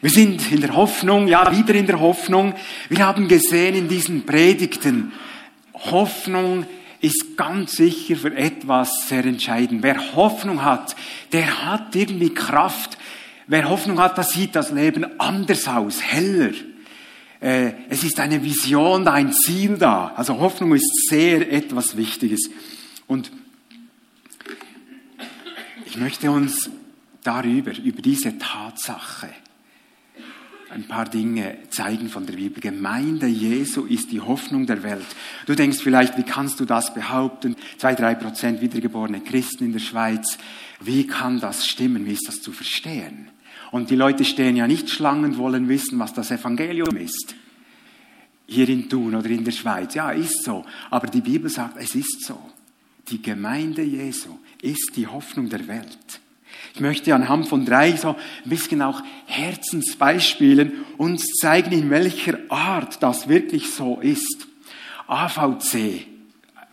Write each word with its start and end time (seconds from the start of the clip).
Wir 0.00 0.10
sind 0.10 0.52
in 0.52 0.60
der 0.60 0.74
Hoffnung, 0.74 1.26
ja, 1.26 1.50
wieder 1.50 1.74
in 1.74 1.86
der 1.86 1.98
Hoffnung. 2.00 2.54
Wir 2.88 3.04
haben 3.04 3.26
gesehen 3.26 3.74
in 3.74 3.88
diesen 3.88 4.24
Predigten, 4.24 5.12
Hoffnung 5.74 6.66
ist 7.00 7.36
ganz 7.36 7.76
sicher 7.76 8.16
für 8.16 8.36
etwas 8.36 9.08
sehr 9.08 9.24
entscheidend. 9.24 9.82
Wer 9.82 10.14
Hoffnung 10.14 10.64
hat, 10.64 10.96
der 11.32 11.66
hat 11.66 11.94
irgendwie 11.94 12.30
Kraft. 12.30 12.98
Wer 13.46 13.68
Hoffnung 13.68 14.00
hat, 14.00 14.18
das 14.18 14.30
sieht 14.30 14.56
das 14.56 14.72
Leben 14.72 15.20
anders 15.20 15.66
aus, 15.68 16.02
heller. 16.02 16.52
Äh, 17.40 17.72
es 17.88 18.02
ist 18.02 18.18
eine 18.18 18.42
Vision 18.42 19.06
ein 19.06 19.32
Ziel 19.32 19.78
da. 19.78 20.12
Also 20.16 20.38
Hoffnung 20.38 20.74
ist 20.74 21.08
sehr 21.08 21.50
etwas 21.52 21.96
Wichtiges. 21.96 22.50
Und 23.06 23.30
ich 25.86 25.96
möchte 25.96 26.30
uns 26.30 26.68
darüber, 27.22 27.72
über 27.78 28.02
diese 28.02 28.38
Tatsache, 28.38 29.28
ein 30.70 30.84
paar 30.84 31.06
Dinge 31.06 31.56
zeigen 31.70 32.08
von 32.08 32.26
der 32.26 32.34
Bibel. 32.34 32.60
Gemeinde 32.60 33.26
Jesu 33.26 33.84
ist 33.84 34.12
die 34.12 34.20
Hoffnung 34.20 34.66
der 34.66 34.82
Welt. 34.82 35.06
Du 35.46 35.54
denkst 35.54 35.78
vielleicht, 35.78 36.18
wie 36.18 36.24
kannst 36.24 36.60
du 36.60 36.64
das 36.64 36.92
behaupten? 36.92 37.56
Zwei, 37.78 37.94
drei 37.94 38.14
Prozent 38.14 38.60
wiedergeborene 38.60 39.20
Christen 39.20 39.64
in 39.64 39.72
der 39.72 39.80
Schweiz. 39.80 40.38
Wie 40.80 41.06
kann 41.06 41.40
das 41.40 41.66
stimmen? 41.66 42.06
Wie 42.06 42.12
ist 42.12 42.28
das 42.28 42.42
zu 42.42 42.52
verstehen? 42.52 43.30
Und 43.70 43.90
die 43.90 43.96
Leute 43.96 44.24
stehen 44.24 44.56
ja 44.56 44.66
nicht 44.66 44.90
Schlangen, 44.90 45.36
wollen 45.36 45.68
wissen, 45.68 45.98
was 45.98 46.14
das 46.14 46.30
Evangelium 46.30 46.96
ist. 46.96 47.34
Hier 48.46 48.68
in 48.68 48.88
Thun 48.88 49.14
oder 49.14 49.28
in 49.28 49.44
der 49.44 49.52
Schweiz. 49.52 49.94
Ja, 49.94 50.10
ist 50.10 50.44
so. 50.44 50.64
Aber 50.90 51.06
die 51.06 51.20
Bibel 51.20 51.50
sagt, 51.50 51.76
es 51.78 51.94
ist 51.94 52.24
so. 52.24 52.38
Die 53.08 53.20
Gemeinde 53.20 53.82
Jesu 53.82 54.38
ist 54.62 54.92
die 54.96 55.06
Hoffnung 55.06 55.48
der 55.48 55.66
Welt. 55.66 56.20
Ich 56.74 56.80
möchte 56.80 57.14
anhand 57.14 57.48
von 57.48 57.64
drei 57.64 57.96
so 57.96 58.10
ein 58.10 58.50
bisschen 58.50 58.82
auch 58.82 59.02
Herzensbeispielen 59.26 60.72
uns 60.96 61.24
zeigen, 61.40 61.72
in 61.72 61.90
welcher 61.90 62.38
Art 62.48 63.02
das 63.02 63.28
wirklich 63.28 63.70
so 63.70 63.98
ist. 64.00 64.46
AVC. 65.06 66.06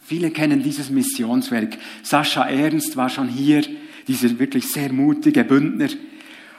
Viele 0.01 0.29
kennen 0.29 0.61
dieses 0.61 0.89
Missionswerk. 0.89 1.77
Sascha 2.03 2.47
Ernst 2.47 2.95
war 2.95 3.09
schon 3.09 3.27
hier, 3.27 3.63
dieser 4.07 4.37
wirklich 4.37 4.71
sehr 4.71 4.93
mutige 4.93 5.43
Bündner. 5.43 5.89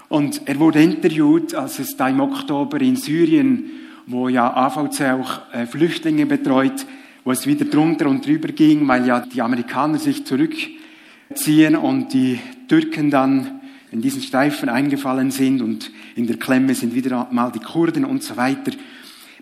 Und 0.08 0.42
er 0.46 0.58
wurde 0.58 0.82
interviewt, 0.82 1.54
als 1.54 1.78
es 1.78 1.96
da 1.96 2.08
im 2.08 2.20
Oktober 2.20 2.80
in 2.80 2.96
Syrien, 2.96 3.70
wo 4.06 4.28
ja 4.28 4.52
AVC 4.52 5.00
auch 5.12 5.52
äh, 5.52 5.66
Flüchtlinge 5.66 6.26
betreut, 6.26 6.86
wo 7.24 7.32
es 7.32 7.46
wieder 7.46 7.64
drunter 7.64 8.08
und 8.08 8.24
drüber 8.24 8.48
ging, 8.48 8.86
weil 8.86 9.06
ja 9.06 9.20
die 9.20 9.42
Amerikaner 9.42 9.98
sich 9.98 10.24
zurückziehen 10.24 11.74
und 11.76 12.12
die 12.12 12.38
Türken 12.68 13.10
dann 13.10 13.60
in 13.92 14.02
diesen 14.02 14.22
Streifen 14.22 14.68
eingefallen 14.68 15.30
sind 15.30 15.62
und 15.62 15.90
in 16.16 16.26
der 16.26 16.36
Klemme 16.36 16.74
sind 16.74 16.94
wieder 16.94 17.28
mal 17.30 17.50
die 17.52 17.60
Kurden 17.60 18.04
und 18.04 18.22
so 18.22 18.36
weiter. 18.36 18.72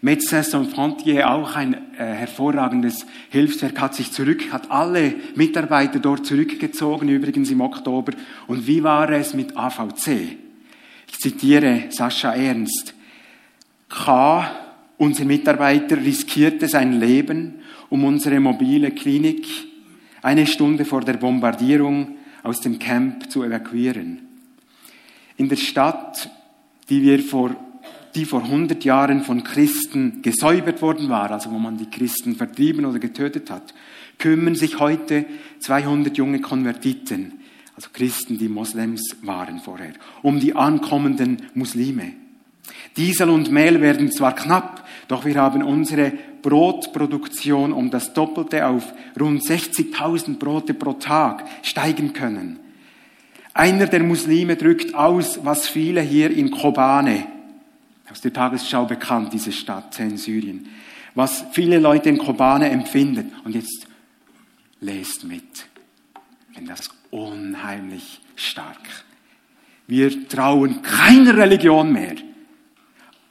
Médecins 0.05 0.51
Sans 0.51 0.69
Frontier, 0.71 1.31
auch 1.31 1.57
ein 1.57 1.73
äh, 1.73 2.05
hervorragendes 2.05 3.07
Hilfswerk, 3.31 3.81
hat 3.81 3.95
sich 3.95 4.13
zurück, 4.13 4.53
hat 4.53 4.71
alle 4.71 5.15
Mitarbeiter 5.35 5.99
dort 5.99 6.27
zurückgezogen, 6.27 7.09
übrigens 7.09 7.51
im 7.51 7.63
Oktober. 7.63 8.13
Und 8.47 8.67
wie 8.67 8.83
war 8.83 9.09
es 9.11 9.33
mit 9.33 9.57
AVC? 9.57 10.37
Ich 11.09 11.21
zitiere 11.21 11.85
Sascha 11.89 12.35
Ernst. 12.35 12.93
K, 13.89 14.51
unser 14.99 15.25
Mitarbeiter, 15.25 15.97
riskierte 15.97 16.69
sein 16.69 17.01
Leben, 17.01 17.55
um 17.89 18.05
unsere 18.05 18.41
mobile 18.41 18.91
Klinik 18.91 19.47
eine 20.21 20.47
Stunde 20.47 20.85
vor 20.85 21.01
der 21.01 21.15
Bombardierung 21.15 22.17
aus 22.45 22.61
dem 22.61 22.79
Camp 22.79 23.31
zu 23.31 23.43
evakuieren. 23.43 24.21
In 25.37 25.49
der 25.49 25.57
Stadt, 25.57 26.31
die 26.89 27.03
wir 27.03 27.19
vor 27.19 27.57
die 28.15 28.25
vor 28.25 28.45
100 28.45 28.85
Jahren 28.85 29.23
von 29.23 29.43
Christen 29.43 30.23
gesäubert 30.23 30.83
worden 30.83 31.09
war, 31.09 31.31
also 31.31 31.51
wo 31.51 31.59
man 31.59 31.79
die 31.79 31.91
Christen 31.91 32.37
vertrieben 32.37 32.85
oder 32.85 32.99
getötet 32.99 33.51
hat, 33.51 33.75
kümmern 34.19 34.55
sich 34.55 34.79
heute 34.79 35.25
200 35.61 36.17
junge 36.17 36.41
Konvertiten, 36.41 37.41
also 37.75 37.89
Christen, 37.93 38.39
die 38.39 38.49
Moslems 38.49 39.17
waren 39.23 39.59
vorher, 39.59 39.95
um 40.23 40.39
die 40.39 40.55
ankommenden 40.55 41.43
Muslime. 41.55 42.13
Diesel 42.97 43.31
und 43.31 43.51
Mehl 43.51 43.81
werden 43.81 44.13
zwar 44.13 44.35
knapp, 44.35 44.84
doch 45.09 45.25
wir 45.25 45.37
haben 45.37 45.63
unsere 45.63 46.13
Brotproduktion 46.43 47.73
um 47.73 47.91
das 47.91 48.13
Doppelte 48.13 48.67
auf 48.67 48.93
rund 49.19 49.43
60.000 49.43 50.39
Brote 50.39 50.75
pro 50.75 50.95
Tag 50.95 51.45
steigen 51.63 52.13
können. 52.13 52.59
Einer 53.53 53.87
der 53.87 54.03
Muslime 54.03 54.57
drückt 54.57 54.95
aus, 54.95 55.41
was 55.45 55.69
viele 55.69 56.01
hier 56.01 56.31
in 56.31 56.51
Kobane, 56.51 57.27
aus 58.11 58.21
der 58.21 58.33
Tagesschau 58.33 58.85
bekannt, 58.85 59.33
diese 59.33 59.53
Stadt 59.53 59.99
in 60.01 60.17
Syrien, 60.17 60.69
was 61.15 61.45
viele 61.53 61.79
Leute 61.79 62.09
in 62.09 62.19
Kobane 62.19 62.69
empfinden. 62.69 63.33
Und 63.45 63.55
jetzt 63.55 63.87
lest 64.81 65.25
mit. 65.25 65.67
Denn 66.57 66.67
das 66.67 66.91
unheimlich 67.11 68.21
stark. 68.37 69.05
Wir 69.87 70.29
trauen 70.29 70.83
keiner 70.83 71.37
Religion 71.37 71.93
mehr 71.93 72.15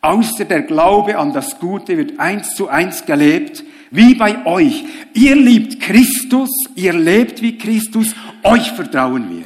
außer 0.04 0.46
der 0.46 0.64
Glaube 0.64 1.18
an 1.18 1.34
das 1.34 1.60
Gute 1.60 1.98
wird 1.98 2.20
eins 2.20 2.56
zu 2.56 2.68
eins 2.68 3.06
gelebt, 3.06 3.64
wie 3.90 4.16
bei 4.16 4.46
euch. 4.46 4.84
Ihr 5.14 5.36
liebt 5.36 5.80
Christus, 5.80 6.50
ihr 6.76 6.94
lebt 6.94 7.42
wie 7.42 7.58
Christus, 7.58 8.14
euch 8.44 8.72
vertrauen 8.72 9.30
wir. 9.30 9.46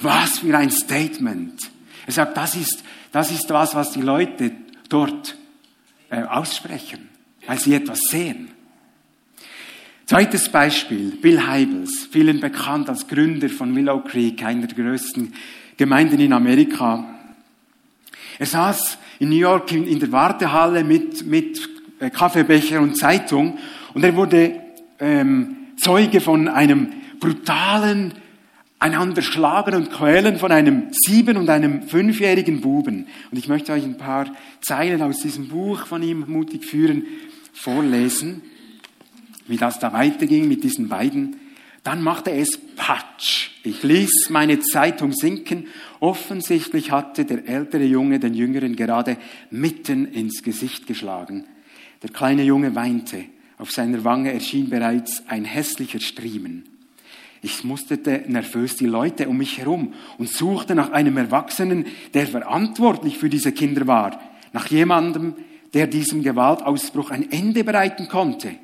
Was 0.00 0.40
für 0.40 0.56
ein 0.56 0.70
Statement. 0.70 1.70
Er 2.06 2.12
sagt, 2.12 2.36
das 2.36 2.56
ist, 2.56 2.82
das 3.12 3.30
ist 3.30 3.48
was, 3.50 3.74
was 3.74 3.92
die 3.92 4.00
Leute 4.00 4.52
dort 4.88 5.36
äh, 6.08 6.22
aussprechen, 6.22 7.08
weil 7.46 7.58
sie 7.58 7.74
etwas 7.74 8.00
sehen. 8.10 8.50
Zweites 10.06 10.48
Beispiel, 10.48 11.12
Bill 11.12 11.46
Heibels, 11.46 12.08
vielen 12.10 12.40
bekannt 12.40 12.88
als 12.88 13.06
Gründer 13.06 13.48
von 13.48 13.76
Willow 13.76 14.00
Creek, 14.00 14.42
einer 14.42 14.66
der 14.66 14.76
größten 14.76 15.32
Gemeinden 15.76 16.18
in 16.18 16.32
Amerika. 16.32 17.04
Er 18.38 18.46
saß 18.46 18.98
in 19.20 19.28
New 19.28 19.36
York 19.36 19.70
in, 19.70 20.00
der 20.00 20.10
Wartehalle 20.10 20.82
mit, 20.82 21.24
mit 21.24 21.60
äh, 22.00 22.10
Kaffeebecher 22.10 22.80
und 22.80 22.96
Zeitung 22.96 23.58
und 23.94 24.02
er 24.02 24.16
wurde 24.16 24.56
ähm, 24.98 25.56
Zeuge 25.76 26.20
von 26.20 26.48
einem 26.48 26.88
brutalen 27.20 28.14
einander 28.78 29.20
schlagen 29.20 29.74
und 29.74 29.92
quälen 29.92 30.38
von 30.38 30.50
einem 30.50 30.88
sieben- 30.90 31.36
und 31.36 31.50
einem 31.50 31.82
fünfjährigen 31.82 32.62
Buben. 32.62 33.06
Und 33.30 33.38
ich 33.38 33.46
möchte 33.46 33.72
euch 33.72 33.84
ein 33.84 33.98
paar 33.98 34.34
Zeilen 34.62 35.02
aus 35.02 35.18
diesem 35.18 35.48
Buch 35.48 35.86
von 35.86 36.02
ihm 36.02 36.24
mutig 36.26 36.64
führen, 36.64 37.04
vorlesen, 37.52 38.40
wie 39.46 39.58
das 39.58 39.78
da 39.78 39.92
weiterging 39.92 40.48
mit 40.48 40.64
diesen 40.64 40.88
beiden. 40.88 41.36
Dann 41.84 42.02
machte 42.02 42.30
es 42.30 42.58
Patsch. 42.90 43.50
Ich 43.62 43.84
ließ 43.84 44.30
meine 44.30 44.58
Zeitung 44.58 45.12
sinken. 45.12 45.68
Offensichtlich 46.00 46.90
hatte 46.90 47.24
der 47.24 47.46
ältere 47.46 47.84
Junge 47.84 48.18
den 48.18 48.34
Jüngeren 48.34 48.74
gerade 48.74 49.16
mitten 49.52 50.06
ins 50.06 50.42
Gesicht 50.42 50.88
geschlagen. 50.88 51.44
Der 52.02 52.10
kleine 52.10 52.42
Junge 52.42 52.74
weinte. 52.74 53.26
Auf 53.58 53.70
seiner 53.70 54.02
Wange 54.02 54.32
erschien 54.32 54.70
bereits 54.70 55.22
ein 55.28 55.44
hässlicher 55.44 56.00
Striemen. 56.00 56.64
Ich 57.42 57.62
musterte 57.62 58.24
nervös 58.26 58.74
die 58.74 58.86
Leute 58.86 59.28
um 59.28 59.36
mich 59.36 59.58
herum 59.58 59.94
und 60.18 60.28
suchte 60.28 60.74
nach 60.74 60.90
einem 60.90 61.16
Erwachsenen, 61.16 61.86
der 62.12 62.26
verantwortlich 62.26 63.18
für 63.18 63.28
diese 63.28 63.52
Kinder 63.52 63.86
war, 63.86 64.20
nach 64.52 64.66
jemandem, 64.66 65.34
der 65.74 65.86
diesem 65.86 66.24
Gewaltausbruch 66.24 67.12
ein 67.12 67.30
Ende 67.30 67.62
bereiten 67.62 68.08
konnte. 68.08 68.56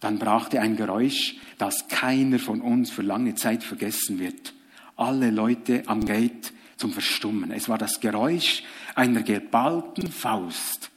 Dann 0.00 0.18
brachte 0.18 0.60
ein 0.60 0.76
Geräusch, 0.76 1.36
das 1.58 1.88
keiner 1.88 2.38
von 2.38 2.60
uns 2.60 2.90
für 2.90 3.02
lange 3.02 3.34
Zeit 3.34 3.64
vergessen 3.64 4.18
wird. 4.18 4.54
Alle 4.96 5.30
Leute 5.30 5.82
am 5.86 6.04
Gate 6.04 6.52
zum 6.76 6.92
Verstummen. 6.92 7.50
Es 7.50 7.68
war 7.68 7.78
das 7.78 8.00
Geräusch 8.00 8.62
einer 8.94 9.22
geballten 9.22 10.10
Faust, 10.10 10.90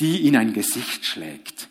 die 0.00 0.26
in 0.26 0.36
ein 0.36 0.52
Gesicht 0.52 1.04
schlägt. 1.04 1.68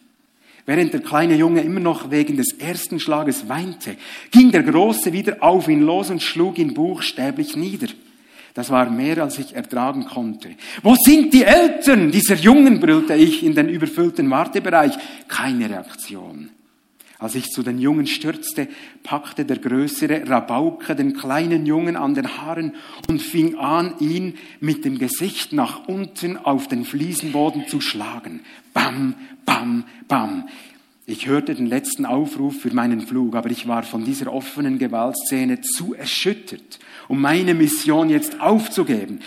Während 0.66 0.94
der 0.94 1.01
kleine 1.01 1.36
Junge 1.36 1.62
immer 1.62 1.80
noch 1.80 2.12
wegen 2.12 2.36
des 2.36 2.54
ersten 2.60 3.00
Schlages 3.00 3.48
weinte, 3.48 3.95
ging 4.31 4.51
der 4.51 4.63
Große 4.63 5.13
wieder 5.13 5.38
auf 5.42 5.69
ihn 5.69 5.81
los 5.81 6.10
und 6.10 6.22
schlug 6.22 6.57
ihn 6.57 6.74
buchstäblich 6.74 7.56
nieder. 7.56 7.88
Das 8.54 8.69
war 8.69 8.89
mehr, 8.89 9.19
als 9.24 9.38
ich 9.38 9.56
ertragen 9.56 10.06
konnte. 10.06 10.50
Wo 10.84 10.95
sind 10.95 11.34
die 11.34 11.44
Eltern 11.44 12.12
dieser 12.12 12.36
Jungen? 12.36 12.80
brüllte 12.80 13.13
ich 13.13 13.44
in 13.45 13.54
den 13.54 13.69
überfüllten 13.69 14.30
Wartebereich. 14.30 14.98
Keine 15.28 15.69
Reaktion. 15.69 16.50
Als 17.19 17.34
ich 17.34 17.50
zu 17.50 17.64
den 17.64 17.80
Jungen 17.80 18.06
stürzte, 18.06 18.68
packte 19.02 19.44
der 19.44 19.58
größere 19.58 20.30
Rabauke 20.30 20.96
den 20.96 21.14
kleinen 21.14 21.66
Jungen 21.66 21.96
an 21.96 22.14
den 22.14 22.38
Haaren 22.38 22.75
und 23.10 23.24
fing 23.24 23.56
an, 23.56 23.96
ihn 24.00 24.36
mit 24.60 24.86
dem 24.86 25.00
Gesicht 25.00 25.52
nach 25.52 25.88
unten 25.88 26.38
auf 26.38 26.68
den 26.68 26.86
Fliesenboden 26.86 27.68
zu 27.68 27.81
schlagen. 27.81 28.42
Bam, 28.72 29.16
bam, 29.46 29.86
bam. 30.08 30.48
Ich 31.08 31.25
hörte 31.25 31.56
den 31.56 31.66
letzten 31.66 32.06
Aufruf 32.06 32.60
für 32.60 32.74
meinen 32.74 33.02
Flug, 33.02 33.36
aber 33.36 33.50
ich 33.50 33.68
war 33.68 33.81
von 33.81 34.06
dieser 34.06 34.31
offenen 34.31 34.78
Gewaltszene 34.78 35.62
zu 35.62 35.96
erschüttert, 35.96 36.80
um 37.08 37.20
meine 37.20 37.56
Mission 37.56 38.10
jetzt 38.10 38.40
aufzugeben. 38.40 39.22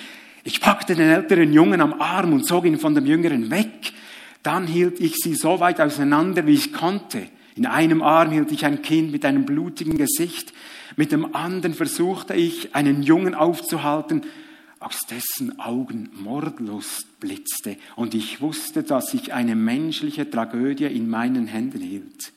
Ich 0.44 0.60
packte 0.60 0.94
den 0.94 1.10
älteren 1.10 1.52
Jungen 1.52 1.80
am 1.80 1.94
Arm 1.94 2.34
und 2.34 2.46
zog 2.46 2.66
ihn 2.66 2.78
von 2.78 2.94
dem 2.94 3.06
jüngeren 3.06 3.50
weg. 3.50 3.94
Dann 4.44 4.68
hielt 4.68 5.00
ich 5.00 5.16
sie 5.16 5.34
so 5.34 5.58
weit 5.58 5.80
auseinander, 5.80 6.46
wie 6.46 6.54
ich 6.54 6.72
konnte. 6.72 7.22
In 7.56 7.66
einem 7.66 8.02
Arm 8.02 8.30
hielt 8.30 8.52
ich 8.52 8.64
ein 8.64 8.82
Kind 8.82 9.12
mit 9.12 9.24
einem 9.24 9.44
blutigen 9.44 9.96
Gesicht, 9.96 10.52
mit 10.96 11.12
dem 11.12 11.34
anderen 11.34 11.74
versuchte 11.74 12.34
ich, 12.34 12.74
einen 12.74 13.02
Jungen 13.02 13.34
aufzuhalten, 13.34 14.22
aus 14.80 14.98
dessen 15.10 15.58
Augen 15.60 16.08
Mordlust 16.14 17.20
blitzte, 17.20 17.76
und 17.96 18.14
ich 18.14 18.40
wusste, 18.40 18.82
dass 18.82 19.12
ich 19.12 19.34
eine 19.34 19.54
menschliche 19.54 20.28
Tragödie 20.28 20.86
in 20.86 21.08
meinen 21.08 21.46
Händen 21.46 21.82
hielt. 21.82 22.32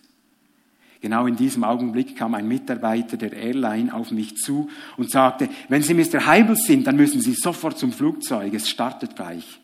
Genau 0.99 1.25
in 1.27 1.35
diesem 1.35 1.63
Augenblick 1.65 2.15
kam 2.15 2.33
ein 2.33 2.47
Mitarbeiter 2.47 3.17
der 3.17 3.33
Airline 3.33 3.93
auf 3.93 4.11
mich 4.11 4.37
zu 4.37 4.69
und 4.95 5.11
sagte, 5.11 5.49
wenn 5.67 5.83
Sie 5.83 5.93
Mr. 5.93 6.25
Heibel 6.25 6.55
sind, 6.55 6.87
dann 6.87 6.95
müssen 6.95 7.19
Sie 7.19 7.33
sofort 7.33 7.77
zum 7.77 7.91
Flugzeug, 7.91 8.53
es 8.53 8.69
startet 8.69 9.15
gleich. 9.15 9.59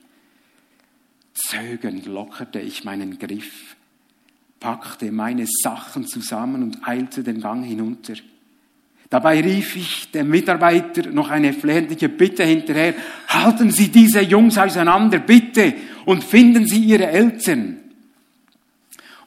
Zögernd 1.33 2.05
lockerte 2.05 2.59
ich 2.59 2.83
meinen 2.83 3.19
Griff, 3.19 3.77
packte 4.59 5.11
meine 5.11 5.45
Sachen 5.47 6.05
zusammen 6.05 6.63
und 6.63 6.87
eilte 6.87 7.23
den 7.23 7.41
Gang 7.41 7.65
hinunter. 7.65 8.13
Dabei 9.09 9.41
rief 9.41 9.75
ich 9.75 10.11
dem 10.11 10.29
Mitarbeiter 10.29 11.09
noch 11.09 11.29
eine 11.29 11.53
flehentliche 11.53 12.09
Bitte 12.09 12.43
hinterher. 12.43 12.93
Halten 13.27 13.71
Sie 13.71 13.89
diese 13.89 14.21
Jungs 14.21 14.57
auseinander, 14.57 15.19
bitte, 15.19 15.73
und 16.05 16.23
finden 16.23 16.67
Sie 16.67 16.79
Ihre 16.79 17.07
Eltern. 17.07 17.77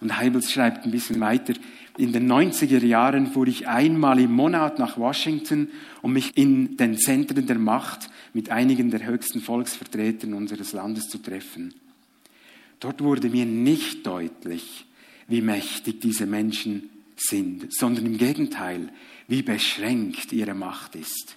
Und 0.00 0.16
Heibels 0.16 0.52
schreibt 0.52 0.84
ein 0.84 0.92
bisschen 0.92 1.20
weiter, 1.20 1.54
in 1.98 2.12
den 2.12 2.30
90er 2.30 2.82
Jahren 2.84 3.26
fuhr 3.26 3.46
ich 3.46 3.68
einmal 3.68 4.18
im 4.18 4.32
Monat 4.32 4.78
nach 4.78 4.96
Washington, 4.96 5.68
um 6.00 6.14
mich 6.14 6.36
in 6.36 6.76
den 6.76 6.96
Zentren 6.96 7.46
der 7.46 7.58
Macht 7.58 8.08
mit 8.32 8.50
einigen 8.50 8.90
der 8.90 9.04
höchsten 9.04 9.40
Volksvertretern 9.40 10.32
unseres 10.32 10.72
Landes 10.72 11.08
zu 11.08 11.18
treffen. 11.18 11.74
Dort 12.80 13.02
wurde 13.02 13.28
mir 13.28 13.44
nicht 13.44 14.06
deutlich, 14.06 14.86
wie 15.32 15.40
mächtig 15.40 16.00
diese 16.00 16.26
Menschen 16.26 16.90
sind, 17.16 17.72
sondern 17.72 18.06
im 18.06 18.18
Gegenteil, 18.18 18.90
wie 19.28 19.42
beschränkt 19.42 20.32
ihre 20.32 20.54
Macht 20.54 20.94
ist. 20.94 21.36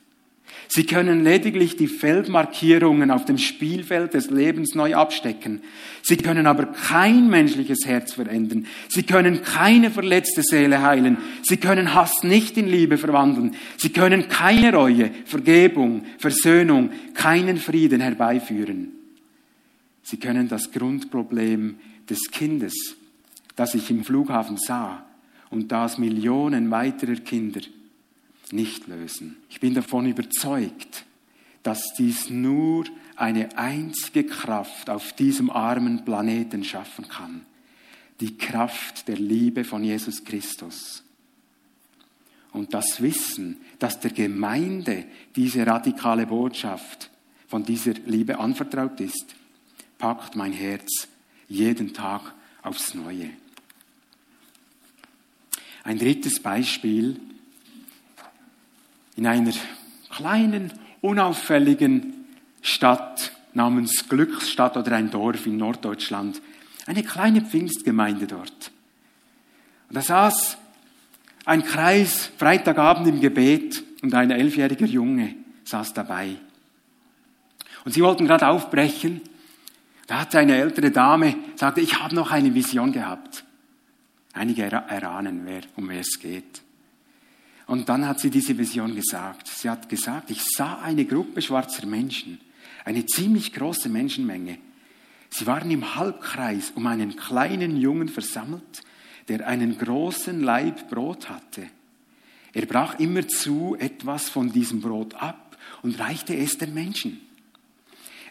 Sie 0.68 0.86
können 0.86 1.24
lediglich 1.24 1.77
die 1.77 1.88
Feldmarkierungen 1.88 3.09
auf 3.09 3.24
dem 3.25 3.38
Spielfeld 3.38 4.13
des 4.13 4.30
Lebens 4.30 4.75
neu 4.75 4.95
abstecken. 4.95 5.62
Sie 6.01 6.18
können 6.18 6.47
aber 6.47 6.65
kein 6.65 7.30
menschliches 7.30 7.86
Herz 7.86 8.13
verändern. 8.13 8.65
Sie 8.89 9.03
können 9.03 9.44
keine 9.44 9.92
verletzte 9.92 10.44
Seele 10.44 10.81
heilen. 10.81 11.18
Sie 11.44 11.57
können 11.57 11.94
Hass 11.94 12.24
nicht 12.24 12.57
in 12.57 12.68
Liebe 12.68 12.97
verwandeln. 12.97 13.56
Sie 13.77 13.89
können 13.89 14.27
keine 14.27 14.74
Reue, 14.74 15.12
Vergebung, 15.25 16.03
Versöhnung, 16.18 16.89
keinen 17.13 17.57
Frieden 17.57 18.01
herbeiführen. 18.01 18.92
Sie 20.03 20.18
können 20.18 20.50
das 20.50 20.71
Grundproblem 20.71 21.75
des 22.09 22.31
Kindes, 22.31 22.97
das 23.56 23.74
ich 23.75 23.90
im 23.90 24.04
Flughafen 24.04 24.57
sah, 24.57 25.06
und 25.50 25.72
das 25.72 25.98
Millionen 25.98 26.72
weiterer 26.72 27.16
Kinder 27.16 27.62
nicht 28.52 28.88
lösen. 28.88 29.38
Ich 29.50 29.60
bin 29.60 29.74
davon 29.74 30.07
überzeugt, 30.07 31.06
dass 31.63 31.94
dies 31.98 32.30
nur 32.30 32.86
eine 33.16 33.57
einzige 33.57 34.25
Kraft 34.25 34.90
auf 34.90 35.13
diesem 35.13 35.50
armen 35.50 36.06
Planeten 36.06 36.63
schaffen 36.63 37.07
kann. 37.07 37.46
Die 38.19 38.38
Kraft 38.38 39.07
der 39.07 39.18
Liebe 39.18 39.63
von 39.63 39.84
Jesus 39.84 40.24
Christus. 40.24 41.04
Und 42.52 42.74
das 42.74 43.02
Wissen, 43.02 43.57
dass 43.80 44.00
der 44.00 44.12
Gemeinde 44.12 45.06
diese 45.36 45.66
radikale 45.66 46.25
Botschaft 46.28 47.10
von 47.48 47.63
dieser 47.63 47.94
Liebe 48.06 48.40
anvertraut 48.40 49.00
ist, 49.02 49.36
packt 49.98 50.36
mein 50.36 50.54
Herz 50.54 51.07
jeden 51.48 51.94
Tag 51.94 52.34
aufs 52.62 52.94
Neue. 52.94 53.30
Ein 55.85 55.99
drittes 55.99 56.39
Beispiel 56.39 57.19
in 59.15 59.27
einer 59.27 59.53
kleinen, 60.09 60.73
unauffälligen 60.99 62.25
Stadt 62.63 63.31
namens 63.53 64.09
Glücksstadt 64.09 64.77
oder 64.77 64.93
ein 64.93 65.11
Dorf 65.11 65.45
in 65.45 65.57
Norddeutschland. 65.57 66.41
Eine 66.87 67.03
kleine 67.03 67.41
Pfingstgemeinde 67.41 68.25
dort. 68.25 68.71
Und 69.89 69.95
da 69.95 70.01
saß 70.01 70.57
ein 71.45 71.63
Kreis 71.63 72.31
Freitagabend 72.35 73.07
im 73.07 73.21
Gebet 73.21 73.83
und 74.01 74.13
ein 74.15 74.31
elfjähriger 74.31 74.87
Junge 74.87 75.35
saß 75.65 75.93
dabei. 75.93 76.35
Und 77.85 77.93
sie 77.93 78.01
wollten 78.01 78.25
gerade 78.25 78.47
aufbrechen. 78.47 79.21
Da 80.07 80.21
hatte 80.21 80.39
eine 80.39 80.55
ältere 80.57 80.89
Dame, 80.89 81.35
sagte, 81.55 81.81
ich 81.81 81.99
habe 81.99 82.15
noch 82.15 82.31
eine 82.31 82.55
Vision 82.55 82.91
gehabt. 82.91 83.45
Einige 84.35 84.63
erahnen, 84.63 85.41
wer, 85.45 85.61
um 85.77 85.87
wer 85.87 86.01
es 86.01 86.19
geht. 86.19 86.61
Und 87.67 87.87
dann 87.87 88.05
hat 88.05 88.19
sie 88.19 88.29
diese 88.29 88.57
Vision 88.57 88.93
gesagt. 88.93 89.47
Sie 89.47 89.69
hat 89.69 89.87
gesagt, 89.87 90.29
ich 90.29 90.43
sah 90.43 90.79
eine 90.81 91.05
Gruppe 91.05 91.41
schwarzer 91.41 91.85
Menschen, 91.87 92.39
eine 92.83 93.05
ziemlich 93.05 93.53
große 93.53 93.87
Menschenmenge. 93.87 94.57
Sie 95.29 95.47
waren 95.47 95.71
im 95.71 95.95
Halbkreis 95.95 96.73
um 96.75 96.85
einen 96.85 97.15
kleinen 97.15 97.77
Jungen 97.77 98.09
versammelt, 98.09 98.83
der 99.29 99.47
einen 99.47 99.77
großen 99.77 100.41
Leib 100.41 100.89
Brot 100.89 101.29
hatte. 101.29 101.69
Er 102.53 102.65
brach 102.65 102.99
immerzu 102.99 103.77
etwas 103.79 104.29
von 104.29 104.51
diesem 104.51 104.81
Brot 104.81 105.15
ab 105.15 105.57
und 105.81 105.97
reichte 105.97 106.35
es 106.35 106.57
den 106.57 106.73
Menschen. 106.73 107.21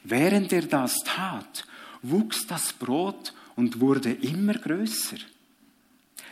Während 0.04 0.52
er 0.52 0.62
das 0.62 1.02
tat, 1.04 1.66
wuchs 2.02 2.46
das 2.46 2.74
Brot 2.74 3.32
und 3.56 3.80
wurde 3.80 4.12
immer 4.12 4.54
größer. 4.54 5.16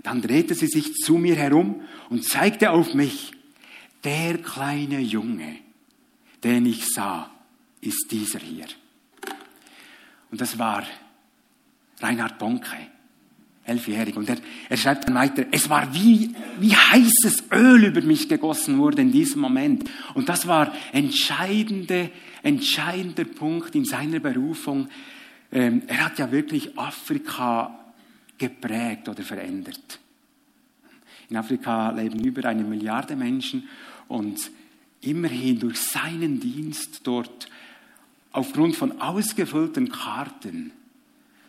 Dann 0.02 0.20
drehte 0.20 0.54
sie 0.54 0.66
sich 0.66 0.94
zu 0.94 1.18
mir 1.18 1.36
herum 1.36 1.82
und 2.10 2.24
zeigte 2.24 2.70
auf 2.70 2.94
mich, 2.94 3.32
der 4.04 4.38
kleine 4.38 5.00
Junge, 5.00 5.56
den 6.42 6.66
ich 6.66 6.88
sah, 6.88 7.30
ist 7.80 8.08
dieser 8.10 8.40
hier. 8.40 8.66
Und 10.30 10.40
das 10.40 10.58
war 10.58 10.84
Reinhard 12.00 12.38
Bonke, 12.38 12.76
elfjährig. 13.64 14.16
Und 14.16 14.28
er, 14.28 14.38
er 14.68 14.76
schreibt 14.76 15.06
dann 15.06 15.14
weiter, 15.14 15.44
es 15.52 15.68
war 15.70 15.94
wie, 15.94 16.34
wie 16.58 16.74
heißes 16.74 17.44
Öl 17.52 17.84
über 17.84 18.00
mich 18.00 18.28
gegossen 18.28 18.78
wurde 18.78 19.02
in 19.02 19.12
diesem 19.12 19.40
Moment. 19.40 19.88
Und 20.14 20.28
das 20.28 20.48
war 20.48 20.72
entscheidende, 20.92 22.10
entscheidender 22.42 23.24
Punkt 23.24 23.74
in 23.76 23.84
seiner 23.84 24.18
Berufung. 24.18 24.88
Ähm, 25.52 25.82
er 25.86 26.06
hat 26.06 26.18
ja 26.18 26.32
wirklich 26.32 26.76
Afrika 26.76 27.78
geprägt 28.38 29.08
oder 29.08 29.22
verändert. 29.22 29.98
In 31.28 31.36
Afrika 31.36 31.90
leben 31.90 32.22
über 32.24 32.48
eine 32.48 32.64
Milliarde 32.64 33.16
Menschen 33.16 33.68
und 34.08 34.50
immerhin 35.00 35.58
durch 35.58 35.80
seinen 35.80 36.40
Dienst 36.40 37.00
dort 37.04 37.48
aufgrund 38.32 38.76
von 38.76 39.00
ausgefüllten 39.00 39.90
Karten 39.90 40.72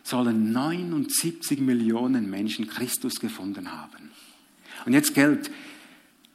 sollen 0.02 0.52
79 0.52 1.60
Millionen 1.60 2.28
Menschen 2.28 2.66
Christus 2.66 3.20
gefunden 3.20 3.72
haben. 3.72 4.10
Und 4.84 4.92
jetzt 4.92 5.14
gilt, 5.14 5.50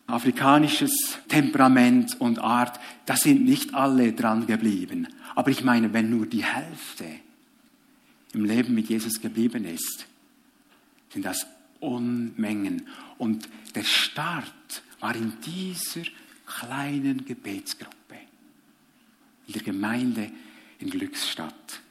afrikanisches 0.07 1.19
Temperament 1.27 2.19
und 2.19 2.39
Art, 2.39 2.79
da 3.05 3.15
sind 3.15 3.45
nicht 3.45 3.75
alle 3.75 4.13
dran 4.13 4.47
geblieben. 4.47 5.07
Aber 5.35 5.51
ich 5.51 5.63
meine, 5.63 5.93
wenn 5.93 6.09
nur 6.09 6.25
die 6.25 6.43
Hälfte 6.43 7.05
im 8.33 8.45
Leben 8.45 8.73
mit 8.73 8.89
Jesus 8.89 9.21
geblieben 9.21 9.65
ist, 9.65 10.07
sind 11.13 11.25
das 11.25 11.45
Unmengen. 11.79 12.87
Und 13.17 13.47
der 13.75 13.83
Start 13.83 14.83
war 14.99 15.15
in 15.15 15.33
dieser 15.45 16.09
kleinen 16.45 17.25
Gebetsgruppe, 17.25 18.15
in 19.47 19.53
der 19.53 19.63
Gemeinde 19.63 20.31
in 20.79 20.89
Glücksstadt. 20.89 21.81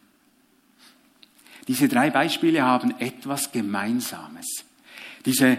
Diese 1.67 1.89
drei 1.89 2.11
Beispiele 2.11 2.63
haben 2.63 2.99
etwas 2.99 3.53
Gemeinsames. 3.53 4.65
Diese 5.25 5.59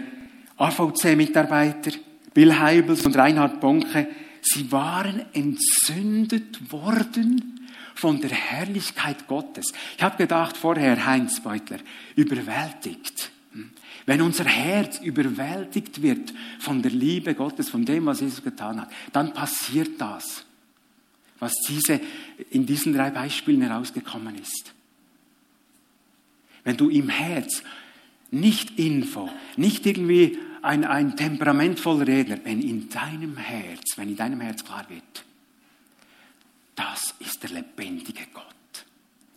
AVC-Mitarbeiter, 0.56 1.92
Bill 2.34 2.58
Heibels 2.58 3.06
und 3.06 3.16
Reinhard 3.16 3.60
Bonke, 3.60 4.08
sie 4.42 4.70
waren 4.72 5.24
entzündet 5.32 6.72
worden 6.72 7.68
von 7.94 8.20
der 8.20 8.30
Herrlichkeit 8.30 9.26
Gottes. 9.28 9.72
Ich 9.96 10.02
habe 10.02 10.16
gedacht 10.16 10.56
vorher, 10.56 11.06
Heinz 11.06 11.40
Beutler, 11.40 11.78
überwältigt. 12.16 13.30
Wenn 14.06 14.22
unser 14.22 14.44
Herz 14.44 15.00
überwältigt 15.00 16.02
wird 16.02 16.32
von 16.60 16.82
der 16.82 16.92
Liebe 16.92 17.34
Gottes, 17.34 17.68
von 17.68 17.84
dem, 17.84 18.06
was 18.06 18.20
Jesus 18.20 18.42
getan 18.42 18.80
hat, 18.80 18.90
dann 19.12 19.34
passiert 19.34 20.00
das, 20.00 20.44
was 21.38 21.52
diese, 21.68 22.00
in 22.50 22.66
diesen 22.66 22.92
drei 22.92 23.10
Beispielen 23.10 23.62
herausgekommen 23.62 24.36
ist. 24.36 24.72
Wenn 26.62 26.76
du 26.76 26.90
im 26.90 27.08
Herz 27.08 27.62
nicht 28.30 28.78
Info, 28.78 29.28
nicht 29.56 29.86
irgendwie 29.86 30.38
ein, 30.62 30.84
ein 30.84 31.16
temperamentvoller 31.16 32.06
Redner, 32.06 32.38
wenn 32.44 32.60
in 32.60 32.88
deinem 32.88 33.36
Herz, 33.36 33.96
wenn 33.96 34.10
in 34.10 34.16
deinem 34.16 34.40
Herz 34.40 34.64
klar 34.64 34.86
wird, 34.88 35.24
das 36.76 37.14
ist 37.18 37.42
der 37.42 37.50
lebendige 37.50 38.26
Gott. 38.32 38.44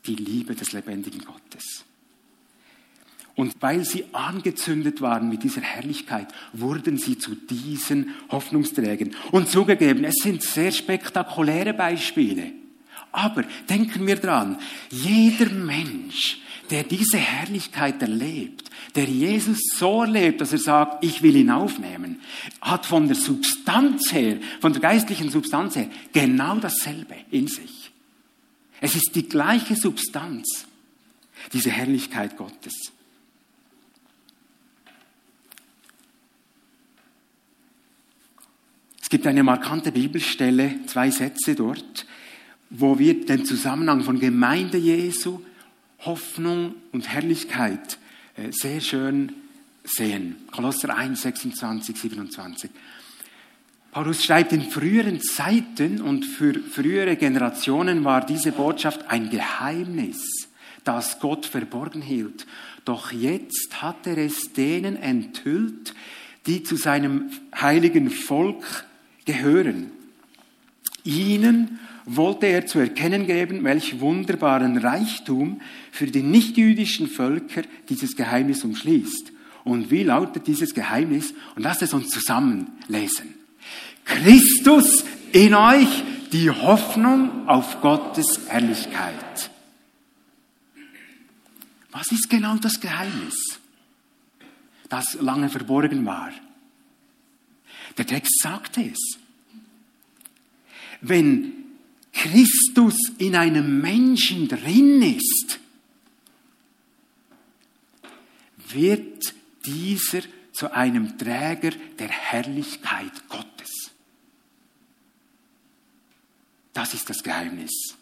Die 0.05 0.15
Liebe 0.15 0.53
des 0.53 0.73
lebendigen 0.73 1.23
Gottes. 1.23 1.85
Und 3.35 3.55
weil 3.61 3.83
sie 3.83 4.05
angezündet 4.11 5.01
waren 5.01 5.29
mit 5.29 5.43
dieser 5.43 5.61
Herrlichkeit, 5.61 6.27
wurden 6.53 6.97
sie 6.97 7.17
zu 7.17 7.35
diesen 7.35 8.13
Hoffnungsträgern. 8.29 9.15
Und 9.31 9.49
zugegeben, 9.49 10.03
es 10.03 10.17
sind 10.21 10.43
sehr 10.43 10.71
spektakuläre 10.71 11.73
Beispiele. 11.73 12.51
Aber 13.11 13.43
denken 13.69 14.05
wir 14.05 14.17
dran, 14.17 14.57
jeder 14.89 15.49
Mensch, 15.49 16.39
der 16.69 16.83
diese 16.83 17.17
Herrlichkeit 17.17 18.01
erlebt, 18.01 18.69
der 18.95 19.05
Jesus 19.05 19.59
so 19.75 20.01
erlebt, 20.01 20.41
dass 20.41 20.51
er 20.51 20.59
sagt, 20.59 21.03
ich 21.03 21.21
will 21.21 21.35
ihn 21.35 21.49
aufnehmen, 21.49 22.19
hat 22.61 22.85
von 22.85 23.07
der 23.07 23.15
Substanz 23.15 24.11
her, 24.13 24.37
von 24.61 24.73
der 24.73 24.81
geistlichen 24.81 25.29
Substanz 25.29 25.75
her, 25.75 25.89
genau 26.11 26.57
dasselbe 26.57 27.15
in 27.31 27.47
sich. 27.47 27.91
Es 28.81 28.95
ist 28.95 29.11
die 29.15 29.27
gleiche 29.27 29.75
Substanz, 29.75 30.65
diese 31.53 31.71
Herrlichkeit 31.71 32.37
Gottes. 32.37 32.91
Es 39.01 39.02
gibt 39.13 39.27
eine 39.27 39.43
markante 39.43 39.91
Bibelstelle, 39.91 40.73
zwei 40.87 41.11
Sätze 41.11 41.53
dort, 41.53 42.07
wo 42.71 42.97
wir 42.97 43.27
den 43.27 43.45
Zusammenhang 43.45 44.01
von 44.01 44.19
Gemeinde 44.19 44.79
Jesu, 44.79 45.39
Hoffnung 45.99 46.73
und 46.91 47.07
Herrlichkeit 47.07 47.99
äh, 48.37 48.49
sehr 48.49 48.81
schön 48.81 49.31
sehen. 49.83 50.37
Kolosser 50.51 50.97
1, 50.97 51.21
26, 51.21 51.95
27. 51.95 52.71
Paulus 53.91 54.23
schreibt, 54.23 54.51
in 54.51 54.63
früheren 54.63 55.21
Zeiten 55.21 56.01
und 56.01 56.25
für 56.25 56.55
frühere 56.55 57.15
Generationen 57.15 58.03
war 58.03 58.25
diese 58.25 58.51
Botschaft 58.51 59.11
ein 59.11 59.29
Geheimnis, 59.29 60.49
das 60.85 61.19
Gott 61.19 61.45
verborgen 61.45 62.01
hielt. 62.01 62.47
Doch 62.83 63.11
jetzt 63.11 63.79
hat 63.79 64.07
er 64.07 64.17
es 64.17 64.53
denen 64.53 64.95
enthüllt, 64.95 65.93
die 66.47 66.63
zu 66.63 66.77
seinem 66.77 67.29
heiligen 67.53 68.09
Volk 68.09 68.87
gehören. 69.25 69.91
Ihnen 71.03 71.79
wollte 72.05 72.47
er 72.47 72.65
zu 72.65 72.79
erkennen 72.79 73.27
geben, 73.27 73.63
welch 73.63 73.99
wunderbaren 73.99 74.77
Reichtum 74.77 75.61
für 75.91 76.07
die 76.07 76.23
nichtjüdischen 76.23 77.07
Völker 77.07 77.63
dieses 77.89 78.15
Geheimnis 78.15 78.63
umschließt. 78.63 79.31
Und 79.63 79.91
wie 79.91 80.03
lautet 80.03 80.47
dieses 80.47 80.73
Geheimnis? 80.73 81.33
Und 81.55 81.63
lasst 81.63 81.81
es 81.81 81.93
uns 81.93 82.09
zusammen 82.09 82.71
lesen. 82.87 83.33
Christus 84.05 85.05
in 85.31 85.55
euch, 85.55 86.03
die 86.31 86.49
Hoffnung 86.49 87.47
auf 87.47 87.79
Gottes 87.81 88.41
Herrlichkeit. 88.47 89.49
Was 91.91 92.11
ist 92.11 92.29
genau 92.29 92.55
das 92.57 92.79
Geheimnis, 92.79 93.59
das 94.89 95.13
lange 95.21 95.47
verborgen 95.47 96.05
war? 96.05 96.31
Der 97.97 98.07
Text 98.07 98.39
sagt 98.41 98.77
es. 98.77 98.97
Wenn 101.01 101.53
Christus 102.13 102.95
in 103.17 103.35
einem 103.35 103.81
Menschen 103.81 104.47
drin 104.47 105.01
ist, 105.01 105.59
wird 108.69 109.33
dieser 109.65 110.21
zu 110.53 110.73
einem 110.73 111.17
Träger 111.17 111.71
der 111.99 112.09
Herrlichkeit 112.09 113.27
Gottes. 113.27 113.91
Das 116.73 116.93
ist 116.93 117.09
das 117.09 117.23
Geheimnis. 117.23 117.95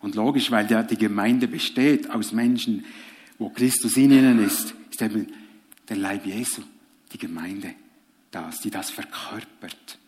Und 0.00 0.14
logisch, 0.14 0.50
weil 0.50 0.70
ja 0.70 0.82
die 0.82 0.96
Gemeinde 0.96 1.48
besteht 1.48 2.10
aus 2.10 2.32
Menschen, 2.32 2.84
wo 3.38 3.50
Christus 3.50 3.96
in 3.96 4.12
ihnen 4.12 4.44
ist, 4.44 4.74
ist 4.90 5.02
eben 5.02 5.32
der 5.88 5.96
Leib 5.96 6.26
Jesu, 6.26 6.62
die 7.12 7.18
Gemeinde, 7.18 7.74
das, 8.36 8.60
die 8.60 8.70
das 8.70 8.90
verkörpert. 8.90 9.98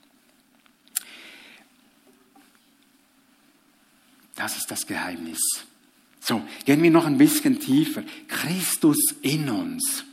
Das 4.34 4.56
ist 4.56 4.70
das 4.70 4.86
Geheimnis. 4.86 5.40
So, 6.20 6.42
gehen 6.64 6.82
wir 6.82 6.90
noch 6.90 7.06
ein 7.06 7.18
bisschen 7.18 7.58
tiefer. 7.58 8.02
Christus 8.28 8.98
in 9.22 9.48
uns. 9.48 10.04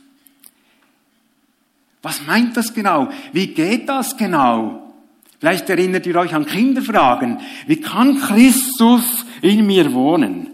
Was 2.02 2.24
meint 2.26 2.56
das 2.56 2.72
genau? 2.72 3.10
Wie 3.32 3.48
geht 3.48 3.88
das 3.88 4.16
genau? 4.16 4.94
Vielleicht 5.38 5.68
erinnert 5.68 6.06
ihr 6.06 6.16
euch 6.16 6.34
an 6.34 6.46
Kinderfragen. 6.46 7.40
Wie 7.66 7.80
kann 7.80 8.18
Christus 8.18 9.26
in 9.42 9.66
mir 9.66 9.92
wohnen? 9.92 10.50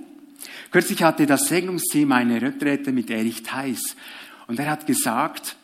Kürzlich 0.73 1.03
hatte 1.03 1.27
das 1.27 1.47
Segnungsteam 1.47 2.11
eine 2.11 2.43
Retrette 2.43 2.91
mit 2.91 3.11
Erich 3.11 3.43
Theis. 3.43 3.97
Und 4.49 4.59
er 4.59 4.71
hat 4.71 4.87
gesagt, 4.87 5.57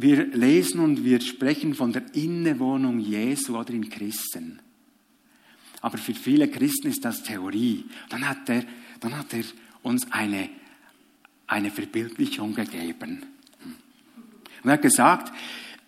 wir 0.00 0.26
lesen 0.26 0.78
und 0.78 1.04
wir 1.04 1.20
sprechen 1.20 1.74
von 1.74 1.92
der 1.92 2.14
Innewohnung 2.14 3.00
Jesu 3.00 3.58
oder 3.58 3.74
in 3.74 3.90
Christen. 3.90 4.60
Aber 5.80 5.98
für 5.98 6.14
viele 6.14 6.48
Christen 6.48 6.86
ist 6.86 7.04
das 7.04 7.24
Theorie. 7.24 7.84
Dann 8.08 8.28
hat 8.28 8.48
er, 8.48 8.64
dann 9.00 9.18
hat 9.18 9.34
er 9.34 9.42
uns 9.82 10.06
eine, 10.12 10.50
eine 11.48 11.72
Verbildlichung 11.72 12.54
gegeben. 12.54 13.26
Und 14.62 14.70
er 14.70 14.74
hat 14.74 14.82
gesagt, 14.82 15.32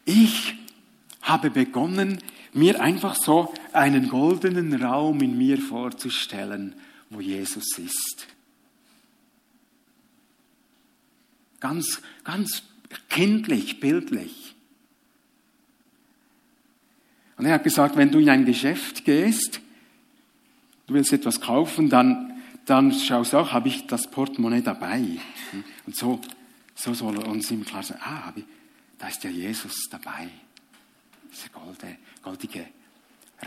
ich 0.05 0.57
habe 1.23 1.50
begonnen, 1.50 2.19
mir 2.52 2.81
einfach 2.81 3.14
so 3.14 3.55
einen 3.73 4.09
goldenen 4.09 4.83
Raum 4.83 5.21
in 5.21 5.38
mir 5.38 5.59
vorzustellen, 5.59 6.75
wo 7.11 7.21
Jesus 7.21 7.79
ist. 7.79 8.26
Ganz, 11.61 12.02
ganz 12.25 12.64
kindlich, 13.09 13.80
bildlich. 13.80 14.54
Und 17.37 17.47
er 17.47 17.54
hat 17.54 17.64
gesagt, 17.64 17.97
wenn 17.97 18.11
du 18.11 18.18
in 18.18 18.28
ein 18.28 18.44
Geschäft 18.44 19.04
gehst, 19.04 19.61
du 20.87 20.94
willst 20.94 21.12
etwas 21.12 21.40
kaufen, 21.40 21.88
dann, 21.88 22.42
dann 22.66 22.92
schaust 22.92 23.32
du 23.32 23.38
auch, 23.38 23.52
habe 23.52 23.68
ich 23.68 23.87
das 23.87 24.11
Portemonnaie 24.11 24.62
dabei? 24.62 25.02
Und 25.87 25.97
so, 25.97 26.20
so 26.75 26.92
soll 26.92 27.16
uns 27.18 27.50
ihm 27.50 27.64
klar 27.64 27.82
sein, 27.82 27.99
ah, 28.02 28.32
da 28.99 29.09
ist 29.09 29.25
ja 29.25 29.30
Jesus 29.30 29.88
dabei. 29.90 30.28
Dieser 31.32 31.49
golde, 31.49 31.97
goldige 32.23 32.66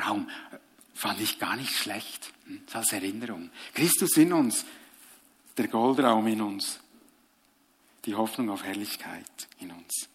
Raum. 0.04 0.28
Fand 0.96 1.22
ich 1.22 1.38
gar 1.38 1.56
nicht 1.56 1.74
schlecht. 1.74 2.34
Das 2.66 2.76
als 2.76 2.94
Erinnerung. 2.94 3.50
Christus 3.74 4.18
in 4.18 4.34
uns, 4.34 4.66
der 5.58 5.68
Goldraum 5.68 6.26
in 6.28 6.42
uns, 6.42 6.80
die 8.06 8.16
Hoffnung 8.16 8.50
auf 8.50 8.64
Herrlichkeit 8.64 9.48
in 9.60 9.72
uns. 9.72 10.08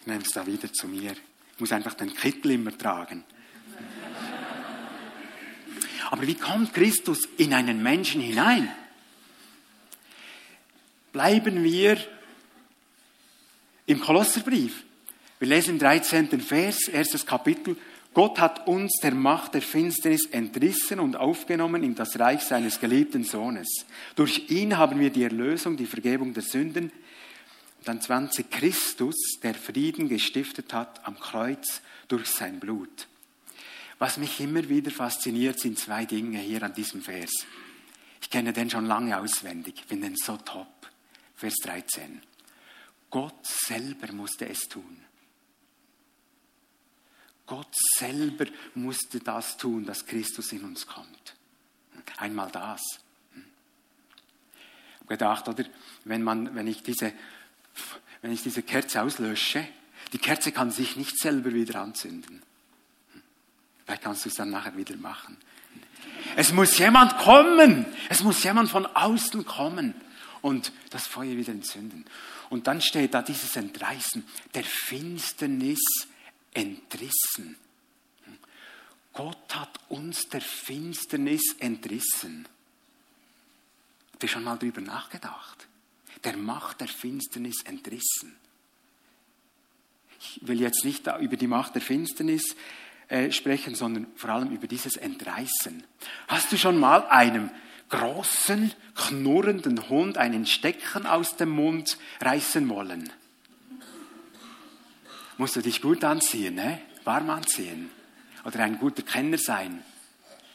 Ich 0.00 0.06
nehme 0.06 0.22
es 0.22 0.30
da 0.30 0.46
wieder 0.46 0.72
zu 0.72 0.86
mir. 0.86 1.12
Ich 1.12 1.60
muss 1.60 1.72
einfach 1.72 1.94
den 1.94 2.14
Kittel 2.14 2.52
immer 2.52 2.76
tragen. 2.76 3.24
Aber 6.10 6.26
wie 6.26 6.36
kommt 6.36 6.72
Christus 6.72 7.28
in 7.36 7.52
einen 7.52 7.82
Menschen 7.82 8.20
hinein? 8.20 8.72
Bleiben 11.12 11.64
wir 11.64 11.98
im 13.86 14.00
Kolosserbrief. 14.00 14.84
Wir 15.38 15.48
lesen 15.48 15.74
im 15.74 15.78
13. 15.78 16.40
Vers, 16.40 16.88
erstes 16.88 17.26
Kapitel. 17.26 17.76
Gott 18.14 18.40
hat 18.40 18.66
uns 18.66 18.98
der 19.02 19.14
Macht 19.14 19.54
der 19.54 19.62
Finsternis 19.62 20.26
entrissen 20.26 20.98
und 20.98 21.16
aufgenommen 21.16 21.82
in 21.82 21.94
das 21.94 22.18
Reich 22.18 22.42
seines 22.42 22.80
geliebten 22.80 23.22
Sohnes. 23.22 23.68
Durch 24.16 24.50
ihn 24.50 24.76
haben 24.76 24.98
wir 24.98 25.10
die 25.10 25.22
Erlösung, 25.22 25.76
die 25.76 25.86
Vergebung 25.86 26.34
der 26.34 26.42
Sünden. 26.42 26.90
Und 27.78 27.88
dann 27.88 28.00
20 28.00 28.50
Christus, 28.50 29.14
der 29.42 29.54
Frieden 29.54 30.08
gestiftet 30.08 30.72
hat 30.72 31.06
am 31.06 31.18
Kreuz 31.20 31.80
durch 32.08 32.26
sein 32.26 32.58
Blut. 32.58 33.06
Was 33.98 34.16
mich 34.16 34.40
immer 34.40 34.68
wieder 34.68 34.90
fasziniert, 34.90 35.60
sind 35.60 35.78
zwei 35.78 36.04
Dinge 36.04 36.38
hier 36.38 36.62
an 36.62 36.72
diesem 36.72 37.02
Vers. 37.02 37.30
Ich 38.20 38.30
kenne 38.30 38.52
den 38.52 38.70
schon 38.70 38.86
lange 38.86 39.18
auswendig, 39.18 39.84
finde 39.86 40.08
den 40.08 40.16
so 40.16 40.36
top. 40.36 40.90
Vers 41.34 41.54
13. 41.62 42.20
Gott 43.10 43.46
selber 43.46 44.12
musste 44.12 44.48
es 44.48 44.68
tun. 44.68 45.07
Gott 47.48 47.74
selber 47.96 48.44
musste 48.74 49.20
das 49.20 49.56
tun, 49.56 49.84
dass 49.86 50.06
Christus 50.06 50.52
in 50.52 50.64
uns 50.64 50.86
kommt. 50.86 51.34
Einmal 52.18 52.50
das. 52.50 52.82
Ich 53.32 55.00
habe 55.00 55.06
gedacht, 55.08 55.48
oder, 55.48 55.64
wenn, 56.04 56.22
man, 56.22 56.54
wenn, 56.54 56.66
ich 56.66 56.82
diese, 56.82 57.12
wenn 58.20 58.32
ich 58.32 58.42
diese 58.42 58.62
Kerze 58.62 59.02
auslösche, 59.02 59.66
die 60.12 60.18
Kerze 60.18 60.52
kann 60.52 60.70
sich 60.70 60.96
nicht 60.96 61.18
selber 61.18 61.52
wieder 61.52 61.80
anzünden. 61.80 62.42
Vielleicht 63.84 64.02
kannst 64.02 64.26
du 64.26 64.28
es 64.28 64.34
dann 64.34 64.50
nachher 64.50 64.76
wieder 64.76 64.96
machen. 64.96 65.38
Es 66.36 66.52
muss 66.52 66.76
jemand 66.76 67.16
kommen. 67.16 67.86
Es 68.10 68.22
muss 68.22 68.42
jemand 68.42 68.68
von 68.68 68.84
außen 68.84 69.46
kommen 69.46 69.94
und 70.42 70.72
das 70.90 71.06
Feuer 71.06 71.36
wieder 71.36 71.52
entzünden. 71.52 72.04
Und 72.50 72.66
dann 72.66 72.82
steht 72.82 73.14
da 73.14 73.22
dieses 73.22 73.56
Entreißen 73.56 74.24
der 74.54 74.64
Finsternis 74.64 75.80
entrissen. 76.54 77.56
Gott 79.12 79.54
hat 79.54 79.80
uns 79.88 80.28
der 80.28 80.40
Finsternis 80.40 81.56
entrissen. 81.58 82.46
Habt 84.12 84.22
ihr 84.22 84.28
schon 84.28 84.44
mal 84.44 84.56
darüber 84.56 84.80
nachgedacht? 84.80 85.66
Der 86.24 86.36
Macht 86.36 86.80
der 86.80 86.88
Finsternis 86.88 87.62
entrissen. 87.64 88.36
Ich 90.20 90.40
will 90.46 90.60
jetzt 90.60 90.84
nicht 90.84 91.06
über 91.20 91.36
die 91.36 91.46
Macht 91.46 91.74
der 91.74 91.82
Finsternis 91.82 92.56
äh, 93.08 93.30
sprechen, 93.32 93.74
sondern 93.74 94.06
vor 94.16 94.30
allem 94.30 94.50
über 94.50 94.66
dieses 94.66 94.96
Entreißen. 94.96 95.82
Hast 96.28 96.52
du 96.52 96.58
schon 96.58 96.78
mal 96.78 97.06
einem 97.08 97.50
großen, 97.88 98.72
knurrenden 98.94 99.88
Hund 99.88 100.18
einen 100.18 100.46
Stecken 100.46 101.06
aus 101.06 101.36
dem 101.36 101.50
Mund 101.50 101.98
reißen 102.20 102.68
wollen? 102.68 103.10
Musst 105.38 105.56
du 105.56 105.62
dich 105.62 105.80
gut 105.80 106.04
anziehen, 106.04 106.56
ne? 106.56 106.80
warm 107.04 107.30
anziehen 107.30 107.90
oder 108.44 108.60
ein 108.60 108.78
guter 108.78 109.02
Kenner 109.02 109.38
sein. 109.38 109.82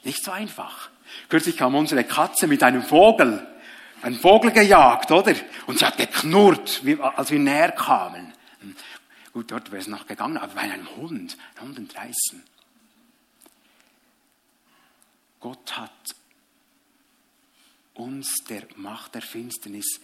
Nicht 0.03 0.23
so 0.23 0.31
einfach. 0.31 0.89
Kürzlich 1.29 1.57
kam 1.57 1.73
unsere 1.73 2.03
Katze 2.03 2.45
mit 2.47 2.61
einem 2.61 2.83
Vogel, 2.83 3.47
einen 4.03 4.19
Vogel 4.19 4.51
gejagt, 4.51 5.11
oder? 5.11 5.33
Und 5.65 5.79
sie 5.79 5.85
hat 5.85 5.97
geknurrt, 5.97 6.83
als 7.15 7.31
wir 7.31 7.39
näher 7.39 7.71
kamen. 7.71 8.33
Gut, 9.31 9.51
dort 9.51 9.71
wäre 9.71 9.81
es 9.81 9.87
noch 9.87 10.05
gegangen, 10.05 10.37
aber 10.37 10.53
bei 10.53 10.61
einem 10.61 10.95
Hund, 10.95 11.37
ein 11.55 11.61
Hund 11.61 11.77
entreißen. 11.77 12.43
Gott 15.39 15.77
hat 15.77 16.15
uns 17.95 18.43
der 18.47 18.63
Macht 18.75 19.15
der 19.15 19.21
Finsternis 19.21 19.99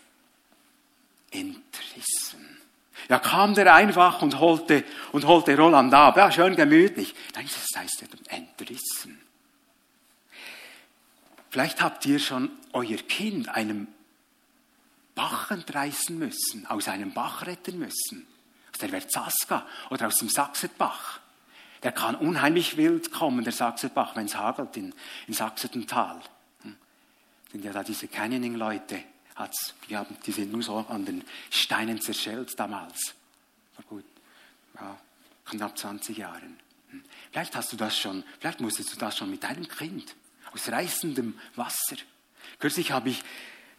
entrissen. 1.31 2.58
Ja, 3.07 3.19
kam 3.19 3.53
der 3.53 3.73
einfach 3.73 4.21
und 4.21 4.39
holte, 4.39 4.83
und 5.11 5.25
holte 5.25 5.55
Roland 5.57 5.93
ab. 5.93 6.17
Ja, 6.17 6.31
schön 6.31 6.55
gemütlich. 6.55 7.15
Nein, 7.35 7.47
das 7.47 7.81
heißt 7.81 8.03
entrissen. 8.27 9.21
Vielleicht 11.49 11.81
habt 11.81 12.05
ihr 12.05 12.19
schon 12.19 12.51
euer 12.73 12.97
Kind 12.97 13.49
einem 13.49 13.87
Bach 15.15 15.51
entreißen 15.51 16.17
müssen, 16.17 16.65
aus 16.67 16.87
einem 16.87 17.13
Bach 17.13 17.45
retten 17.45 17.79
müssen. 17.79 18.27
Aus 18.71 18.79
der 18.79 18.89
Verzaska 18.89 19.65
oder 19.89 20.07
aus 20.07 20.17
dem 20.17 20.29
Sachsetbach. 20.29 21.19
Der 21.83 21.91
kann 21.91 22.15
unheimlich 22.15 22.77
wild 22.77 23.11
kommen, 23.11 23.43
der 23.43 23.53
Sachsetbach, 23.53 24.15
wenn 24.15 24.25
es 24.25 24.35
hagelt 24.35 24.77
in, 24.77 24.93
in 25.27 25.33
Sachsetental. 25.33 26.19
Hm. 26.63 26.75
Sind 27.51 27.65
ja 27.65 27.73
da 27.73 27.83
diese 27.83 28.07
Canyoning-Leute, 28.07 29.03
hat's, 29.39 29.73
die, 29.87 29.97
haben, 29.97 30.15
die 30.25 30.31
sind 30.31 30.51
nur 30.51 30.61
so 30.61 30.77
an 30.89 31.05
den 31.05 31.23
Steinen 31.49 32.01
zerschellt 32.01 32.59
damals. 32.59 33.15
Vor 33.75 33.85
gut, 33.85 34.05
ja, 34.75 34.99
knapp 35.45 35.77
20 35.77 36.17
Jahren. 36.17 36.59
Hm. 36.91 37.03
Vielleicht 37.31 37.55
hast 37.55 37.71
du 37.71 37.77
das 37.77 37.97
schon, 37.97 38.23
vielleicht 38.39 38.59
musstest 38.59 38.93
du 38.93 38.97
das 38.97 39.17
schon 39.17 39.31
mit 39.31 39.43
deinem 39.43 39.67
Kind 39.67 40.15
aus 40.51 40.69
reißendem 40.69 41.39
Wasser. 41.55 41.95
Kürzlich 42.59 42.91
habe 42.91 43.09
ich, 43.09 43.23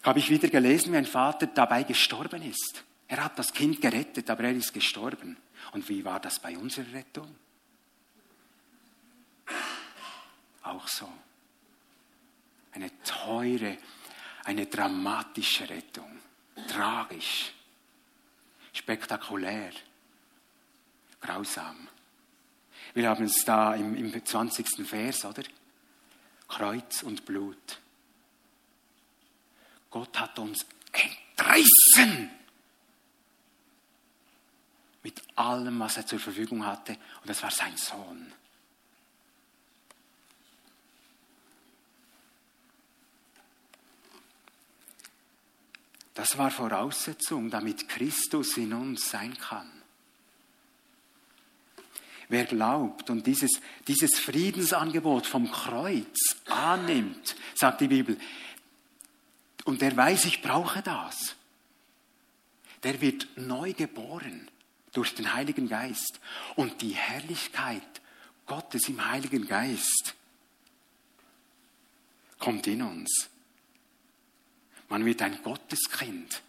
habe 0.03 0.19
ich 0.19 0.31
wieder 0.31 0.49
gelesen, 0.49 0.93
wie 0.93 0.97
ein 0.97 1.07
Vater 1.07 1.47
dabei 1.47 1.83
gestorben 1.83 2.43
ist. 2.43 2.85
Er 3.09 3.25
hat 3.25 3.39
das 3.39 3.53
Kind 3.53 3.81
gerettet, 3.81 4.31
aber 4.31 4.45
er 4.45 4.53
ist 4.53 4.73
gestorben. 4.73 5.37
Und 5.73 5.89
wie 5.89 6.05
war 6.05 6.21
das 6.21 6.39
bei 6.39 6.57
unserer 6.57 6.93
Rettung? 6.93 7.35
Auch 10.63 10.87
so. 10.87 11.09
Eine 12.73 12.91
teure 13.03 13.77
eine 14.45 14.67
dramatische 14.67 15.69
Rettung. 15.69 16.21
Tragisch. 16.69 17.53
Spektakulär. 18.73 19.73
Grausam. 21.21 21.89
Wir 22.95 23.09
haben 23.09 23.25
es 23.25 23.45
da 23.45 23.75
im, 23.75 23.95
im 23.95 24.25
20. 24.25 24.87
Vers, 24.87 25.25
oder? 25.25 25.43
Kreuz 26.49 27.03
und 27.03 27.25
Blut. 27.25 27.81
Gott 29.91 30.19
hat 30.19 30.39
uns 30.39 30.67
entrissen 30.93 32.31
mit 35.03 35.23
allem, 35.37 35.79
was 35.81 35.97
er 35.97 36.07
zur 36.07 36.19
Verfügung 36.19 36.65
hatte. 36.65 36.93
Und 36.93 37.29
das 37.29 37.43
war 37.43 37.51
sein 37.51 37.77
Sohn. 37.77 38.33
Das 46.15 46.37
war 46.37 46.51
Voraussetzung, 46.51 47.51
damit 47.51 47.89
Christus 47.89 48.57
in 48.57 48.73
uns 48.73 49.11
sein 49.11 49.37
kann. 49.39 49.71
Wer 52.29 52.45
glaubt 52.45 53.11
und 53.11 53.27
dieses, 53.27 53.51
dieses 53.89 54.19
Friedensangebot 54.19 55.27
vom 55.27 55.51
Kreuz 55.51 56.37
annimmt, 56.47 57.35
sagt 57.55 57.81
die 57.81 57.89
Bibel, 57.89 58.19
und 59.65 59.83
der 59.83 59.97
weiß, 59.97 60.27
ich 60.27 60.41
brauche 60.43 60.83
das, 60.83 61.35
der 62.83 63.01
wird 63.01 63.27
neu 63.37 63.73
geboren 63.73 64.49
durch 64.93 65.15
den 65.15 65.33
Heiligen 65.33 65.69
Geist. 65.69 66.21
Und 66.57 66.83
die 66.83 66.95
Herrlichkeit 66.95 68.01
Gottes 68.47 68.89
im 68.89 69.05
Heiligen 69.05 69.47
Geist 69.47 70.15
kommt 72.39 72.67
in 72.67 72.83
uns. 72.83 73.30
Man 74.91 75.05
wird 75.05 75.23
ein 75.23 75.43
Gotteskind. 75.43 76.43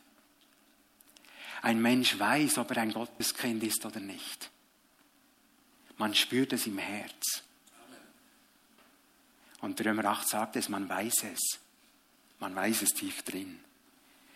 Ein 1.62 1.82
Mensch 1.82 2.18
weiß, 2.18 2.58
ob 2.58 2.72
er 2.72 2.82
ein 2.82 2.92
Gotteskind 2.92 3.64
ist 3.64 3.86
oder 3.86 4.00
nicht. 4.00 4.50
Man 5.98 6.16
spürt 6.16 6.52
es 6.52 6.66
im 6.66 6.80
Herz. 6.80 7.44
Und 9.62 9.80
Römer 9.86 10.06
8 10.06 10.28
sagt 10.28 10.56
es, 10.56 10.70
man 10.70 10.90
weiß 10.90 11.24
es. 11.32 11.60
Man 12.40 12.56
weiß 12.56 12.82
es 12.82 12.90
tief 12.90 13.22
drin. 13.22 13.60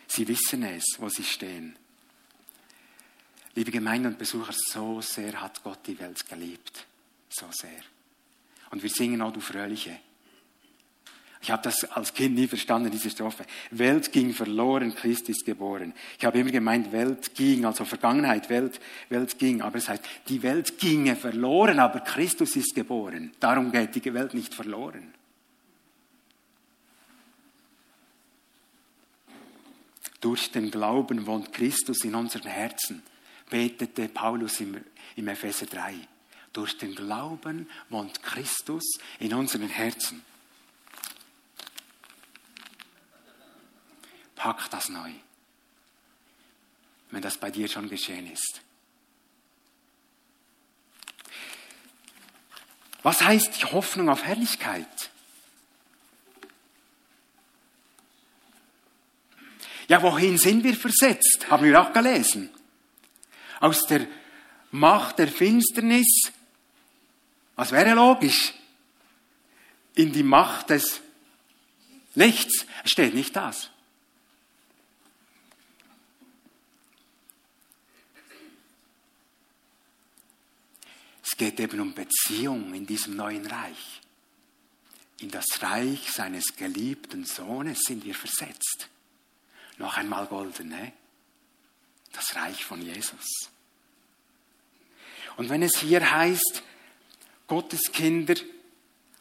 Sie 0.07 0.27
wissen 0.27 0.61
es, 0.63 0.85
wo 0.99 1.09
sie 1.09 1.23
stehen. 1.23 1.75
Liebe 3.55 3.71
Gemeinde 3.71 4.09
und 4.09 4.19
Besucher, 4.19 4.53
so 4.53 5.01
sehr 5.01 5.41
hat 5.41 5.63
Gott 5.63 5.87
die 5.87 5.97
Welt 5.97 6.27
geliebt. 6.29 6.85
So 7.29 7.47
sehr. 7.51 7.81
Und 8.69 8.83
wir 8.83 8.89
singen 8.89 9.23
auch, 9.23 9.33
du 9.33 9.39
Fröhliche. 9.39 9.99
Ich 11.45 11.51
habe 11.51 11.61
das 11.61 11.83
als 11.91 12.11
Kind 12.11 12.33
nie 12.33 12.47
verstanden, 12.47 12.89
diese 12.89 13.11
Strophe. 13.11 13.45
Welt 13.69 14.11
ging 14.11 14.33
verloren, 14.33 14.95
Christ 14.95 15.29
ist 15.29 15.45
geboren. 15.45 15.93
Ich 16.17 16.25
habe 16.25 16.39
immer 16.39 16.49
gemeint, 16.49 16.91
Welt 16.91 17.35
ging, 17.35 17.65
also 17.65 17.85
Vergangenheit, 17.85 18.49
Welt, 18.49 18.79
Welt 19.09 19.37
ging. 19.37 19.61
Aber 19.61 19.77
es 19.77 19.87
heißt, 19.87 20.03
die 20.27 20.41
Welt 20.41 20.79
ginge 20.79 21.15
verloren, 21.15 21.77
aber 21.77 21.99
Christus 21.99 22.55
ist 22.55 22.73
geboren. 22.73 23.31
Darum 23.39 23.71
geht 23.71 23.93
die 23.93 24.11
Welt 24.11 24.33
nicht 24.33 24.55
verloren. 24.55 25.13
Durch 30.21 30.51
den 30.51 30.71
Glauben 30.71 31.27
wohnt 31.27 31.53
Christus 31.53 32.03
in 32.05 32.15
unseren 32.15 32.49
Herzen, 32.49 33.03
betete 33.51 34.09
Paulus 34.09 34.61
im, 34.61 34.83
im 35.15 35.27
Epheser 35.27 35.67
3. 35.67 35.93
Durch 36.53 36.75
den 36.79 36.95
Glauben 36.95 37.69
wohnt 37.89 38.23
Christus 38.23 38.97
in 39.19 39.31
unseren 39.35 39.69
Herzen. 39.69 40.23
Pack 44.35 44.69
das 44.69 44.89
neu, 44.89 45.11
wenn 47.11 47.21
das 47.21 47.37
bei 47.37 47.49
dir 47.49 47.67
schon 47.67 47.89
geschehen 47.89 48.31
ist. 48.31 48.61
Was 53.03 53.21
heißt 53.21 53.61
die 53.61 53.65
Hoffnung 53.65 54.09
auf 54.09 54.23
Herrlichkeit? 54.23 55.11
Ja, 59.87 60.01
wohin 60.01 60.37
sind 60.37 60.63
wir 60.63 60.75
versetzt? 60.75 61.45
Haben 61.49 61.65
wir 61.65 61.79
auch 61.79 61.93
gelesen. 61.93 62.49
Aus 63.59 63.85
der 63.85 64.07
Macht 64.71 65.19
der 65.19 65.27
Finsternis, 65.27 66.31
was 67.55 67.71
wäre 67.71 67.93
logisch? 67.93 68.53
In 69.93 70.11
die 70.11 70.23
Macht 70.23 70.71
des 70.71 71.01
Lichts. 72.15 72.65
Es 72.83 72.91
steht 72.91 73.13
nicht 73.13 73.35
das. 73.35 73.69
Es 81.35 81.39
geht 81.39 81.59
eben 81.59 81.81
um 81.81 81.93
Beziehung 81.93 82.73
in 82.73 82.85
diesem 82.85 83.17
neuen 83.17 83.45
Reich. 83.45 83.99
In 85.19 85.29
das 85.29 85.43
Reich 85.59 86.09
seines 86.09 86.55
geliebten 86.55 87.25
Sohnes 87.25 87.79
sind 87.81 88.05
wir 88.05 88.15
versetzt. 88.15 88.87
Noch 89.77 89.97
einmal 89.97 90.27
golden, 90.27 90.69
ne? 90.69 90.93
Das 92.13 92.37
Reich 92.37 92.63
von 92.63 92.81
Jesus. 92.81 93.49
Und 95.35 95.49
wenn 95.49 95.61
es 95.61 95.75
hier 95.79 96.09
heißt, 96.09 96.63
Gottes 97.47 97.91
Kinder 97.91 98.35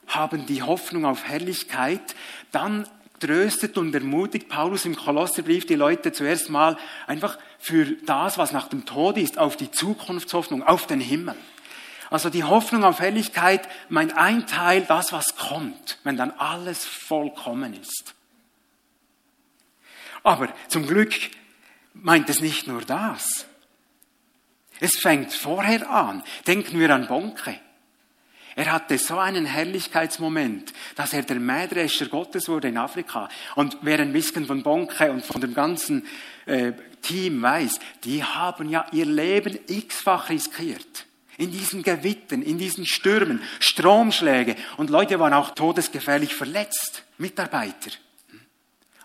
haben 0.07 0.47
die 0.47 0.63
Hoffnung 0.63 1.07
auf 1.07 1.25
Herrlichkeit, 1.25 2.15
dann 2.53 2.89
tröstet 3.19 3.77
und 3.77 3.93
ermutigt 3.93 4.49
Paulus 4.49 4.85
im 4.85 4.95
Kolosserbrief 4.95 5.67
die 5.67 5.75
Leute 5.75 6.13
zuerst 6.13 6.49
mal 6.49 6.79
einfach 7.09 7.41
für 7.59 7.87
das, 8.07 8.39
was 8.39 8.53
nach 8.53 8.69
dem 8.69 8.85
Tod 8.85 9.19
ist, 9.19 9.37
auf 9.37 9.57
die 9.57 9.73
Zukunftshoffnung, 9.73 10.63
auf 10.63 10.87
den 10.87 11.01
Himmel. 11.01 11.35
Also 12.11 12.31
die 12.31 12.45
Hoffnung 12.45 12.85
auf 12.85 13.01
Herrlichkeit 13.01 13.69
meint 13.89 14.17
ein 14.17 14.47
Teil, 14.47 14.83
das 14.83 15.13
was 15.13 15.37
kommt, 15.37 15.99
wenn 16.05 16.17
dann 16.17 16.33
alles 16.33 16.85
vollkommen 16.85 17.75
ist. 17.75 18.15
Aber 20.23 20.49
zum 20.69 20.87
Glück 20.87 21.15
meint 21.93 22.29
es 22.29 22.41
nicht 22.41 22.67
nur 22.67 22.83
das. 22.83 23.47
Es 24.81 24.97
fängt 24.97 25.33
vorher 25.33 25.89
an. 25.89 26.23
Denken 26.47 26.79
wir 26.79 26.91
an 26.91 27.07
Bonke. 27.07 27.59
Er 28.57 28.73
hatte 28.73 28.99
so 28.99 29.19
einen 29.19 29.47
Herrlichkeitsmoment, 29.47 30.73
dass 30.95 31.13
er 31.13 31.23
der 31.23 31.41
Mähdrescher 31.41 32.07
Gottes 32.07 32.49
wurde 32.49 32.69
in 32.69 32.79
Afrika. 32.79 33.29
Und 33.57 33.79
wer 33.83 33.99
ein 33.99 34.13
bisschen 34.13 34.47
von 34.47 34.63
Bonke 34.63 35.11
und 35.11 35.25
von 35.25 35.41
dem 35.41 35.55
ganzen 35.55 36.07
äh, 36.47 36.73
Team 37.03 37.43
weiß, 37.43 37.81
die 38.05 38.23
haben 38.23 38.69
ja 38.69 38.87
ihr 38.93 39.07
Leben 39.07 39.59
x-fach 39.67 40.29
riskiert. 40.29 41.07
In 41.37 41.51
diesen 41.51 41.83
Gewittern, 41.83 42.43
in 42.43 42.59
diesen 42.59 42.87
Stürmen, 42.87 43.43
Stromschläge. 43.61 44.57
Und 44.77 44.91
Leute 44.91 45.19
waren 45.19 45.33
auch 45.33 45.51
todesgefährlich 45.51 46.35
verletzt, 46.35 47.05
Mitarbeiter. 47.19 47.91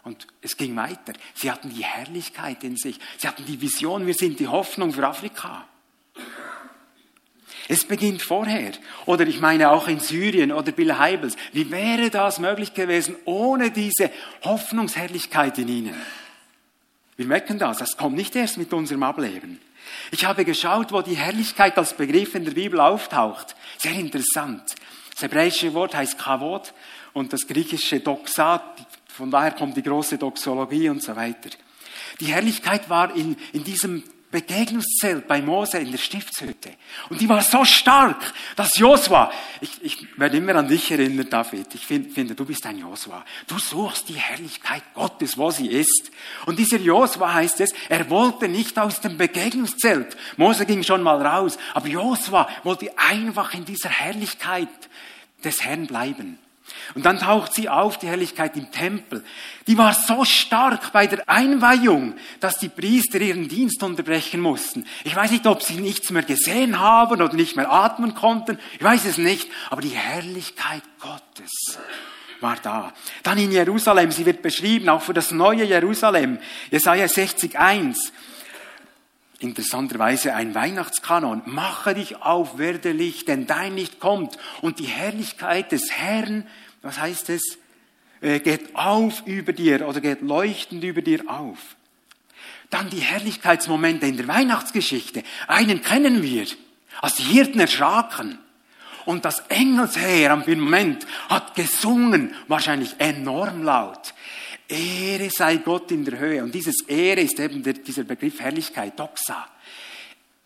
Und 0.04 0.28
es 0.42 0.58
ging 0.58 0.76
weiter. 0.76 1.14
Sie 1.34 1.52
hatten 1.52 1.70
die 1.70 1.84
Herrlichkeit 1.84 2.64
in 2.64 2.78
sich. 2.78 3.00
Sie 3.18 3.28
hatten 3.28 3.46
die 3.46 3.62
Vision, 3.62 4.08
wir 4.08 4.14
sind 4.14 4.40
die 4.40 4.48
Hoffnung 4.48 4.94
für 4.94 5.06
Afrika. 5.08 5.68
Es 7.68 7.86
beginnt 7.86 8.24
vorher. 8.24 8.72
Oder 9.06 9.28
ich 9.28 9.40
meine 9.40 9.70
auch 9.70 9.88
in 9.88 10.00
Syrien 10.00 10.52
oder 10.52 10.72
Bill 10.72 10.98
Heibels. 10.98 11.36
Wie 11.54 11.70
wäre 11.70 12.10
das 12.10 12.40
möglich 12.40 12.74
gewesen 12.74 13.16
ohne 13.26 13.70
diese 13.70 14.10
Hoffnungsherrlichkeit 14.44 15.60
in 15.60 15.68
ihnen? 15.68 15.96
Wir 17.16 17.28
merken 17.28 17.60
das. 17.60 17.78
Das 17.78 17.96
kommt 17.96 18.16
nicht 18.16 18.36
erst 18.36 18.58
mit 18.58 18.74
unserem 18.74 19.04
Ableben. 19.04 19.60
Ich 20.12 20.26
habe 20.26 20.46
geschaut, 20.46 20.92
wo 20.92 21.02
die 21.02 21.16
Herrlichkeit 21.16 21.78
als 21.78 21.96
Begriff 21.96 22.36
in 22.36 22.46
der 22.46 22.52
Bibel 22.52 22.80
auftaucht. 22.80 23.56
Sehr 23.78 23.94
interessant. 23.94 24.64
Das 25.14 25.24
hebräische 25.24 25.74
Wort 25.74 25.96
heißt 25.96 26.18
Kavod 26.18 26.74
und 27.14 27.34
das 27.34 27.48
griechische 27.48 28.00
Doxa, 28.00 28.76
von 29.08 29.32
daher 29.32 29.52
kommt 29.52 29.76
die 29.76 29.84
große 29.84 30.18
Doxologie 30.18 30.90
und 30.90 31.04
so 31.04 31.16
weiter. 31.16 31.50
Die 32.20 32.28
Herrlichkeit 32.28 32.90
war 32.90 33.16
in, 33.16 33.36
in 33.54 33.64
diesem 33.64 34.04
Begegnungszelt 34.32 35.28
bei 35.28 35.42
Mose 35.42 35.80
in 35.80 35.92
der 35.92 35.98
Stiftshütte. 35.98 36.72
Und 37.10 37.20
die 37.20 37.28
war 37.28 37.42
so 37.42 37.66
stark, 37.66 38.34
dass 38.56 38.78
Josua, 38.78 39.32
ich, 39.60 39.84
ich 39.84 40.08
werde 40.18 40.38
immer 40.38 40.56
an 40.56 40.68
dich 40.68 40.92
erinnern, 40.92 41.28
David, 41.30 41.74
ich 41.74 41.86
find, 41.86 42.14
finde, 42.14 42.36
du 42.36 42.46
bist 42.46 42.66
ein 42.68 42.78
Josua. 42.78 43.26
Du 43.48 43.58
suchst 43.58 44.08
die 44.08 44.14
Herrlichkeit 44.14 44.84
Gottes, 44.94 45.36
wo 45.38 45.50
sie 45.50 45.68
ist. 45.68 46.12
Und 46.46 46.60
dieser 46.60 46.78
Josua 46.78 47.34
heißt 47.34 47.60
es, 47.62 47.74
er 47.90 48.08
wollte 48.12 48.48
nicht 48.48 48.78
aus 48.78 49.02
dem 49.02 49.18
Begegnungszelt. 49.18 50.16
Mose 50.38 50.66
ging 50.68 50.84
schon 50.84 51.02
mal 51.02 51.26
raus, 51.26 51.58
aber 51.74 51.88
Josua 51.88 52.48
wollte 52.64 52.96
einfach 52.98 53.54
in 53.56 53.66
dieser 53.66 53.90
Herrlichkeit 53.90 54.70
des 55.44 55.64
Herrn 55.64 55.88
bleiben. 55.88 56.38
Und 56.96 57.06
dann 57.06 57.20
taucht 57.20 57.54
sie 57.54 57.70
auf, 57.70 57.98
die 57.98 58.08
Herrlichkeit 58.08 58.56
im 58.58 58.72
Tempel. 58.72 59.24
Die 59.68 59.78
war 59.78 59.94
so 59.94 60.26
stark 60.26 60.92
bei 60.92 61.08
der 61.08 61.28
Einweihung, 61.30 62.16
dass 62.40 62.58
die 62.58 62.70
Priester 62.70 63.20
ihren 63.20 63.48
Dienst 63.48 63.84
unterbrechen 63.84 64.42
mussten. 64.42 64.86
Ich 65.04 65.16
weiß 65.16 65.32
nicht, 65.32 65.46
ob 65.48 65.62
sie 65.62 65.76
nichts 65.76 66.12
mehr 66.12 66.24
gesehen 66.24 66.80
haben 66.80 67.22
oder 67.22 67.34
nicht 67.34 67.56
mehr 67.56 67.72
atmen 67.72 68.16
konnten. 68.16 68.60
Ich 68.78 68.84
weiß 68.84 69.06
es 69.06 69.18
nicht. 69.18 69.50
Aber 69.70 69.82
die 69.82 69.90
Herrlichkeit 69.90 70.84
Gottes 71.00 71.80
war 72.42 72.58
da. 72.62 72.94
Dann 73.24 73.38
in 73.38 73.52
Jerusalem, 73.52 74.12
sie 74.12 74.26
wird 74.26 74.42
beschrieben, 74.42 74.90
auch 74.90 75.02
für 75.02 75.14
das 75.14 75.32
neue 75.32 75.64
Jerusalem. 75.64 76.40
Jesaja 76.72 77.06
60,1. 77.06 78.12
Interessanterweise 79.40 80.36
ein 80.36 80.54
Weihnachtskanon. 80.54 81.44
Mache 81.46 81.96
dich 81.96 82.22
auf, 82.22 82.58
werde 82.58 82.92
Licht, 82.92 83.28
denn 83.28 83.48
dein 83.48 83.76
Licht 83.76 84.00
kommt. 84.00 84.38
Und 84.62 84.80
die 84.80 84.86
Herrlichkeit 84.86 85.72
des 85.72 85.92
Herrn 85.92 86.46
was 86.82 87.00
heißt 87.00 87.30
es? 87.30 87.58
Äh, 88.22 88.40
geht 88.40 88.76
auf 88.76 89.26
über 89.26 89.54
dir 89.54 89.88
oder 89.88 90.02
geht 90.02 90.22
leuchtend 90.22 90.84
über 90.84 91.02
dir 91.02 91.30
auf. 91.30 91.58
Dann 92.70 92.90
die 92.90 93.00
Herrlichkeitsmomente 93.00 94.06
in 94.06 94.18
der 94.18 94.28
Weihnachtsgeschichte. 94.28 95.24
Einen 95.48 95.82
kennen 95.82 96.22
wir. 96.22 96.46
Als 97.02 97.16
die 97.16 97.24
Hirten 97.24 97.60
erschraken. 97.60 98.40
Und 99.06 99.26
das 99.26 99.40
Engelsheer 99.48 100.32
am 100.32 100.44
Firmament 100.44 101.08
hat 101.30 101.56
gesungen, 101.56 102.36
wahrscheinlich 102.48 102.96
enorm 103.00 103.64
laut. 103.64 104.14
Ehre 104.70 105.30
sei 105.30 105.58
Gott 105.58 105.92
in 105.92 106.06
der 106.06 106.20
Höhe. 106.20 106.44
Und 106.44 106.54
dieses 106.54 106.88
Ehre 106.88 107.22
ist 107.22 107.40
eben 107.40 107.64
der, 107.64 107.74
dieser 107.74 108.04
Begriff 108.04 108.40
Herrlichkeit, 108.40 108.98
Doxa. 109.00 109.50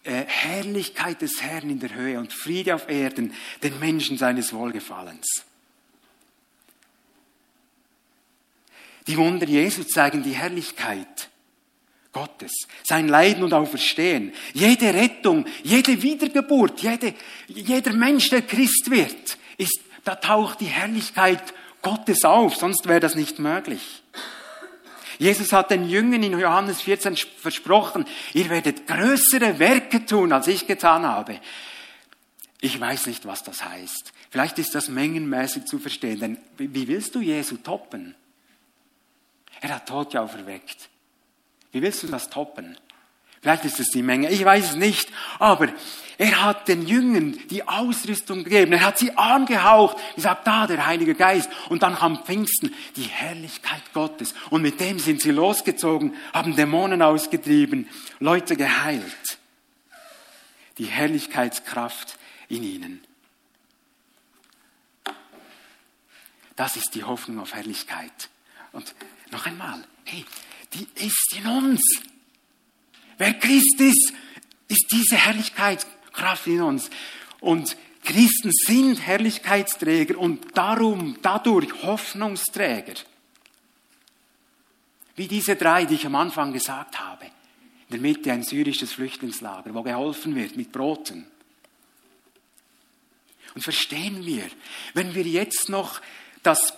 Äh, 0.03 0.25
Herrlichkeit 0.25 1.21
des 1.21 1.41
Herrn 1.41 1.69
in 1.69 1.79
der 1.79 1.93
Höhe 1.93 2.19
und 2.19 2.33
Friede 2.33 2.75
auf 2.75 2.89
Erden, 2.89 3.33
den 3.61 3.79
Menschen 3.79 4.17
seines 4.17 4.53
Wohlgefallens. 4.53 5.43
Die 9.07 9.17
Wunder 9.17 9.45
Jesu 9.45 9.83
zeigen 9.83 10.23
die 10.23 10.31
Herrlichkeit 10.31 11.29
Gottes, 12.13 12.51
sein 12.83 13.07
Leiden 13.07 13.43
und 13.43 13.53
Auferstehen, 13.53 14.33
jede 14.53 14.93
Rettung, 14.93 15.45
jede 15.63 16.01
Wiedergeburt, 16.01 16.81
jede, 16.81 17.15
jeder 17.47 17.93
Mensch, 17.93 18.29
der 18.29 18.43
Christ 18.43 18.89
wird, 18.89 19.37
ist, 19.57 19.79
da 20.03 20.15
taucht 20.15 20.61
die 20.61 20.65
Herrlichkeit 20.65 21.41
Gottes 21.83 22.23
auf, 22.23 22.55
sonst 22.55 22.87
wäre 22.87 22.99
das 22.99 23.13
nicht 23.13 23.37
möglich. 23.37 24.01
Jesus 25.19 25.53
hat 25.53 25.69
den 25.69 25.87
Jüngern 25.87 26.23
in 26.23 26.39
Johannes 26.39 26.81
14 26.81 27.15
versprochen, 27.15 28.05
ihr 28.33 28.49
werdet 28.49 28.87
größere 28.87 29.59
Werke 29.59 30.05
tun, 30.05 30.33
als 30.33 30.47
ich 30.47 30.65
getan 30.65 31.05
habe. 31.05 31.39
Ich 32.61 32.79
weiß 32.79 33.07
nicht, 33.07 33.25
was 33.25 33.43
das 33.43 33.63
heißt. 33.63 34.13
Vielleicht 34.31 34.57
ist 34.57 34.73
das 34.73 34.87
mengenmäßig 34.87 35.65
zu 35.65 35.77
verstehen, 35.77 36.19
denn 36.19 36.37
wie 36.57 36.87
willst 36.87 37.13
du 37.13 37.21
Jesu 37.21 37.57
toppen? 37.57 38.15
Er 39.61 39.75
hat 39.75 39.87
Tote 39.87 40.19
auferweckt. 40.19 40.89
Wie 41.71 41.81
willst 41.81 42.03
du 42.03 42.07
das 42.07 42.29
toppen? 42.29 42.77
Vielleicht 43.41 43.65
ist 43.65 43.79
es 43.81 43.89
die 43.89 44.01
Menge, 44.01 44.29
ich 44.29 44.45
weiß 44.45 44.71
es 44.71 44.75
nicht, 44.75 45.09
aber 45.37 45.67
er 46.17 46.43
hat 46.43 46.67
den 46.67 46.87
Jüngern 46.87 47.39
die 47.49 47.67
Ausrüstung 47.67 48.43
gegeben, 48.43 48.73
er 48.73 48.85
hat 48.85 48.99
sie 48.99 49.17
angehaucht, 49.17 49.97
gesagt, 50.15 50.45
da 50.45 50.67
der 50.67 50.85
Heilige 50.85 51.15
Geist. 51.15 51.49
Und 51.69 51.83
dann 51.83 51.95
kam 51.95 52.23
Pfingsten, 52.23 52.73
die 52.95 53.03
Herrlichkeit 53.03 53.81
Gottes. 53.93 54.33
Und 54.49 54.61
mit 54.61 54.79
dem 54.79 54.99
sind 54.99 55.21
sie 55.21 55.31
losgezogen, 55.31 56.15
haben 56.33 56.55
Dämonen 56.55 57.01
ausgetrieben, 57.01 57.89
Leute 58.19 58.55
geheilt. 58.55 59.39
Die 60.77 60.85
Herrlichkeitskraft 60.85 62.17
in 62.49 62.63
ihnen. 62.63 63.03
Das 66.55 66.75
ist 66.75 66.93
die 66.93 67.03
Hoffnung 67.03 67.39
auf 67.39 67.53
Herrlichkeit. 67.53 68.29
Und 68.71 68.93
noch 69.31 69.45
einmal, 69.45 69.83
hey, 70.05 70.25
die 70.73 70.87
ist 70.95 71.35
in 71.35 71.47
uns. 71.47 71.81
Wer 73.17 73.33
Christ 73.35 73.79
ist, 73.79 74.13
ist 74.67 74.87
diese 74.91 75.15
Herrlichkeitskraft 76.13 76.47
in 76.47 76.61
uns. 76.61 76.89
Und 77.39 77.77
Christen 78.03 78.51
sind 78.51 78.95
Herrlichkeitsträger 78.97 80.17
und 80.17 80.57
darum, 80.57 81.17
dadurch 81.21 81.83
Hoffnungsträger. 81.83 82.93
Wie 85.15 85.27
diese 85.27 85.55
drei, 85.55 85.85
die 85.85 85.95
ich 85.95 86.05
am 86.05 86.15
Anfang 86.15 86.53
gesagt 86.53 86.99
habe. 86.99 87.25
In 87.25 87.91
der 87.91 87.99
Mitte 87.99 88.31
ein 88.31 88.43
syrisches 88.43 88.93
Flüchtlingslager, 88.93 89.73
wo 89.73 89.83
geholfen 89.83 90.35
wird 90.35 90.57
mit 90.57 90.71
Broten. 90.71 91.27
Und 93.53 93.61
verstehen 93.61 94.25
wir, 94.25 94.45
wenn 94.95 95.13
wir 95.13 95.23
jetzt 95.23 95.69
noch 95.69 96.01
das 96.41 96.73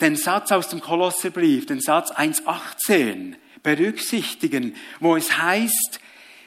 den 0.00 0.14
Satz 0.14 0.52
aus 0.52 0.68
dem 0.68 0.80
Kolosserbrief, 0.80 1.66
den 1.66 1.80
Satz 1.80 2.12
1.18 2.12 3.34
berücksichtigen, 3.64 4.76
wo 5.00 5.16
es 5.16 5.36
heißt, 5.36 5.98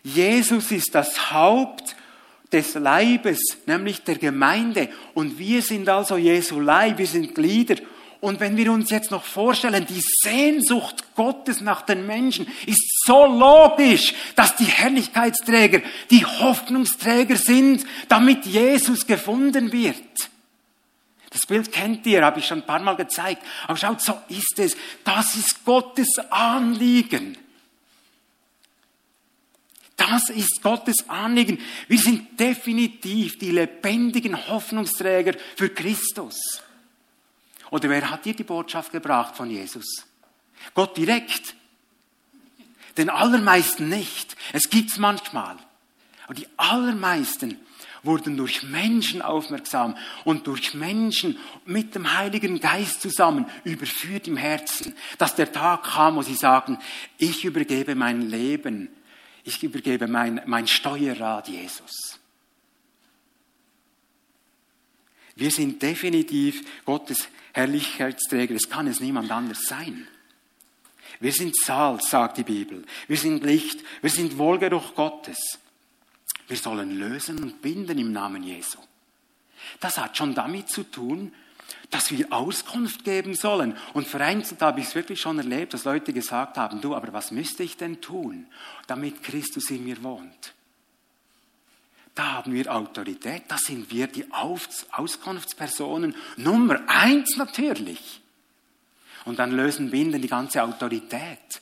Jesus 0.03 0.71
ist 0.71 0.95
das 0.95 1.33
Haupt 1.33 1.97
des 2.51 2.75
Leibes, 2.75 3.39
nämlich 3.65 4.03
der 4.03 4.17
Gemeinde. 4.17 4.89
Und 5.13 5.37
wir 5.39 5.61
sind 5.61 5.89
also 5.89 6.17
Jesu 6.17 6.59
Leib, 6.59 6.97
wir 6.97 7.07
sind 7.07 7.35
Glieder. 7.35 7.75
Und 8.21 8.39
wenn 8.39 8.57
wir 8.57 8.71
uns 8.71 8.89
jetzt 8.89 9.11
noch 9.11 9.23
vorstellen, 9.23 9.85
die 9.87 10.01
Sehnsucht 10.23 11.15
Gottes 11.15 11.61
nach 11.61 11.83
den 11.83 12.07
Menschen 12.07 12.47
ist 12.65 13.03
so 13.05 13.25
logisch, 13.25 14.13
dass 14.35 14.55
die 14.55 14.65
Herrlichkeitsträger 14.65 15.81
die 16.09 16.25
Hoffnungsträger 16.25 17.35
sind, 17.35 17.85
damit 18.07 18.45
Jesus 18.45 19.05
gefunden 19.05 19.71
wird. 19.71 19.95
Das 21.29 21.45
Bild 21.45 21.71
kennt 21.71 22.05
ihr, 22.07 22.23
habe 22.23 22.39
ich 22.39 22.47
schon 22.47 22.59
ein 22.59 22.65
paar 22.65 22.79
Mal 22.79 22.95
gezeigt. 22.95 23.43
Aber 23.67 23.77
schaut, 23.77 24.01
so 24.01 24.17
ist 24.29 24.57
es. 24.57 24.77
Das 25.03 25.35
ist 25.35 25.65
Gottes 25.65 26.17
Anliegen. 26.29 27.37
Das 29.95 30.29
ist 30.29 30.61
Gottes 30.61 31.07
Anliegen. 31.07 31.59
Wir 31.87 31.99
sind 31.99 32.39
definitiv 32.39 33.39
die 33.39 33.51
lebendigen 33.51 34.47
Hoffnungsträger 34.47 35.35
für 35.55 35.69
Christus. 35.69 36.61
Oder 37.71 37.89
wer 37.89 38.09
hat 38.09 38.25
dir 38.25 38.35
die 38.35 38.43
Botschaft 38.43 38.91
gebracht 38.91 39.35
von 39.35 39.49
Jesus? 39.49 40.05
Gott 40.73 40.97
direkt. 40.97 41.55
Den 42.97 43.09
allermeisten 43.09 43.89
nicht. 43.89 44.35
Es 44.53 44.69
gibt's 44.69 44.97
manchmal. 44.97 45.57
Aber 46.25 46.33
die 46.33 46.47
allermeisten 46.57 47.59
wurden 48.03 48.37
durch 48.37 48.63
Menschen 48.63 49.21
aufmerksam 49.21 49.97
und 50.23 50.47
durch 50.47 50.73
Menschen 50.73 51.37
mit 51.65 51.95
dem 51.95 52.17
Heiligen 52.17 52.59
Geist 52.59 53.01
zusammen 53.01 53.47
überführt 53.63 54.27
im 54.27 54.37
Herzen, 54.37 54.95
dass 55.17 55.35
der 55.35 55.51
Tag 55.51 55.83
kam, 55.83 56.15
wo 56.15 56.21
sie 56.21 56.35
sagen, 56.35 56.77
ich 57.17 57.45
übergebe 57.45 57.95
mein 57.95 58.29
Leben, 58.29 58.89
ich 59.45 59.63
übergebe 59.63 60.07
mein, 60.07 60.41
mein 60.47 60.67
Steuerrad 60.67 61.47
Jesus. 61.47 62.19
Wir 65.35 65.51
sind 65.51 65.81
definitiv 65.81 66.65
Gottes 66.83 67.29
Herrlichkeitsträger. 67.53 68.55
Es 68.55 68.69
kann 68.69 68.87
es 68.87 68.99
niemand 68.99 69.31
anders 69.31 69.63
sein. 69.63 70.07
Wir 71.19 71.31
sind 71.31 71.55
Salz, 71.55 72.09
sagt 72.09 72.39
die 72.39 72.43
Bibel. 72.43 72.83
Wir 73.07 73.17
sind 73.17 73.43
Licht. 73.43 73.79
Wir 74.01 74.09
sind 74.09 74.37
Wohlgeruch 74.37 74.95
Gottes. 74.95 75.59
Wir 76.47 76.57
sollen 76.57 76.97
lösen 76.97 77.41
und 77.41 77.61
binden 77.61 77.99
im 77.99 78.11
Namen 78.11 78.43
Jesu. 78.43 78.79
Das 79.79 79.97
hat 79.97 80.17
schon 80.17 80.33
damit 80.33 80.69
zu 80.69 80.83
tun, 80.83 81.33
dass 81.89 82.11
wir 82.11 82.31
Auskunft 82.31 83.03
geben 83.03 83.35
sollen. 83.35 83.77
Und 83.93 84.07
vereinzelt 84.07 84.61
habe 84.61 84.79
ich 84.79 84.87
es 84.87 84.95
wirklich 84.95 85.21
schon 85.21 85.37
erlebt, 85.37 85.73
dass 85.73 85.85
Leute 85.85 86.13
gesagt 86.13 86.57
haben, 86.57 86.81
du, 86.81 86.95
aber 86.95 87.13
was 87.13 87.31
müsste 87.31 87.63
ich 87.63 87.77
denn 87.77 88.01
tun, 88.01 88.47
damit 88.87 89.23
Christus 89.23 89.69
in 89.69 89.83
mir 89.83 90.01
wohnt? 90.03 90.53
Da 92.13 92.33
haben 92.33 92.53
wir 92.53 92.73
Autorität, 92.73 93.43
da 93.49 93.57
sind 93.57 93.91
wir 93.91 94.07
die 94.07 94.25
Auskunftspersonen 94.31 96.15
Nummer 96.37 96.79
eins 96.87 97.35
natürlich. 97.35 98.21
Und 99.25 99.39
dann 99.39 99.51
lösen 99.51 99.91
Binden 99.91 100.21
die 100.21 100.29
ganze 100.29 100.63
Autorität. 100.63 101.61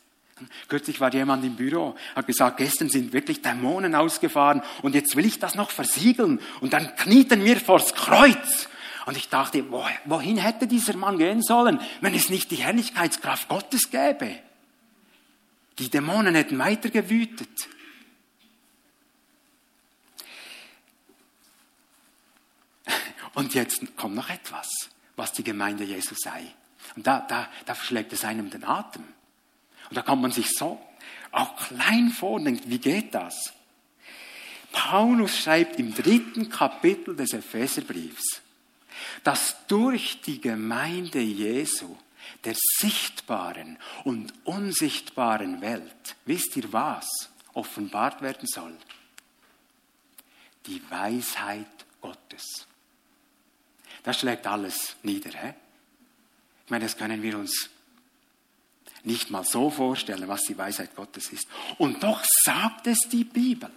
Kürzlich 0.68 1.00
war 1.00 1.14
jemand 1.14 1.44
im 1.46 1.56
Büro, 1.56 1.96
hat 2.16 2.28
gesagt, 2.28 2.58
gestern 2.58 2.90
sind 2.90 3.14
wirklich 3.14 3.42
Dämonen 3.42 3.96
ausgefahren 3.96 4.62
und 4.82 4.94
jetzt 4.94 5.16
will 5.16 5.26
ich 5.26 5.40
das 5.40 5.56
noch 5.56 5.72
versiegeln. 5.72 6.40
Und 6.60 6.74
dann 6.74 6.96
knieten 6.98 7.44
wir 7.44 7.58
vors 7.58 7.94
Kreuz. 7.96 8.68
Und 9.06 9.18
ich 9.18 9.30
dachte, 9.30 9.70
wohin 10.06 10.38
hätte 10.38 10.68
dieser 10.68 10.96
Mann 10.96 11.18
gehen 11.18 11.42
sollen, 11.42 11.80
wenn 12.02 12.14
es 12.14 12.30
nicht 12.30 12.52
die 12.52 12.58
Herrlichkeitskraft 12.58 13.50
Gottes 13.50 13.90
gäbe? 13.92 14.40
Die 15.80 15.90
Dämonen 15.90 16.36
hätten 16.36 16.58
weiter 16.58 16.90
gewütet. 16.90 17.68
Und 23.34 23.54
jetzt 23.56 23.98
kommt 23.98 24.16
noch 24.16 24.30
etwas, 24.30 24.70
was 25.16 25.34
die 25.34 25.44
Gemeinde 25.44 25.84
Jesus 25.84 26.20
sei. 26.20 26.44
Und 26.96 27.08
da, 27.08 27.22
da, 27.22 27.50
da 27.66 27.76
verschlägt 27.76 28.14
es 28.14 28.24
einem 28.24 28.50
den 28.50 28.64
Atem. 28.64 29.04
Und 29.90 29.98
da 29.98 30.02
kommt 30.02 30.22
man 30.22 30.32
sich 30.32 30.52
so 30.52 30.80
auch 31.32 31.56
klein 31.56 32.10
vor 32.10 32.34
und 32.34 32.46
denkt, 32.46 32.70
wie 32.70 32.78
geht 32.78 33.14
das? 33.16 33.54
Paulus 34.72 35.38
schreibt 35.38 35.80
im 35.80 35.94
dritten 35.94 36.50
Kapitel 36.50 37.16
des 37.16 37.34
Epheserbriefs, 37.34 38.43
dass 39.24 39.56
durch 39.68 40.22
die 40.22 40.42
Gemeinde 40.42 41.20
Jesu 41.20 41.96
der 42.44 42.56
sichtbaren 42.80 43.78
und 44.04 44.34
unsichtbaren 44.46 45.62
Welt, 45.62 46.16
wisst 46.26 46.56
ihr 46.58 46.72
was, 46.74 47.08
offenbart 47.54 48.22
werden 48.22 48.48
soll? 48.48 48.76
Die 50.66 50.82
Weisheit 50.90 51.68
Gottes. 52.02 52.68
Das 54.04 54.20
schlägt 54.20 54.48
alles 54.48 54.96
nieder. 55.04 55.32
He? 55.32 55.54
Ich 56.66 56.72
meine, 56.72 56.86
das 56.86 56.98
können 56.98 57.22
wir 57.22 57.38
uns 57.38 57.70
nicht 59.04 59.30
mal 59.30 59.44
so 59.44 59.70
vorstellen, 59.70 60.28
was 60.28 60.42
die 60.44 60.58
Weisheit 60.58 60.96
Gottes 60.96 61.32
ist. 61.32 61.48
Und 61.78 62.04
doch 62.04 62.24
sagt 62.44 62.88
es 62.88 63.00
die 63.10 63.26
Bibel. 63.26 63.72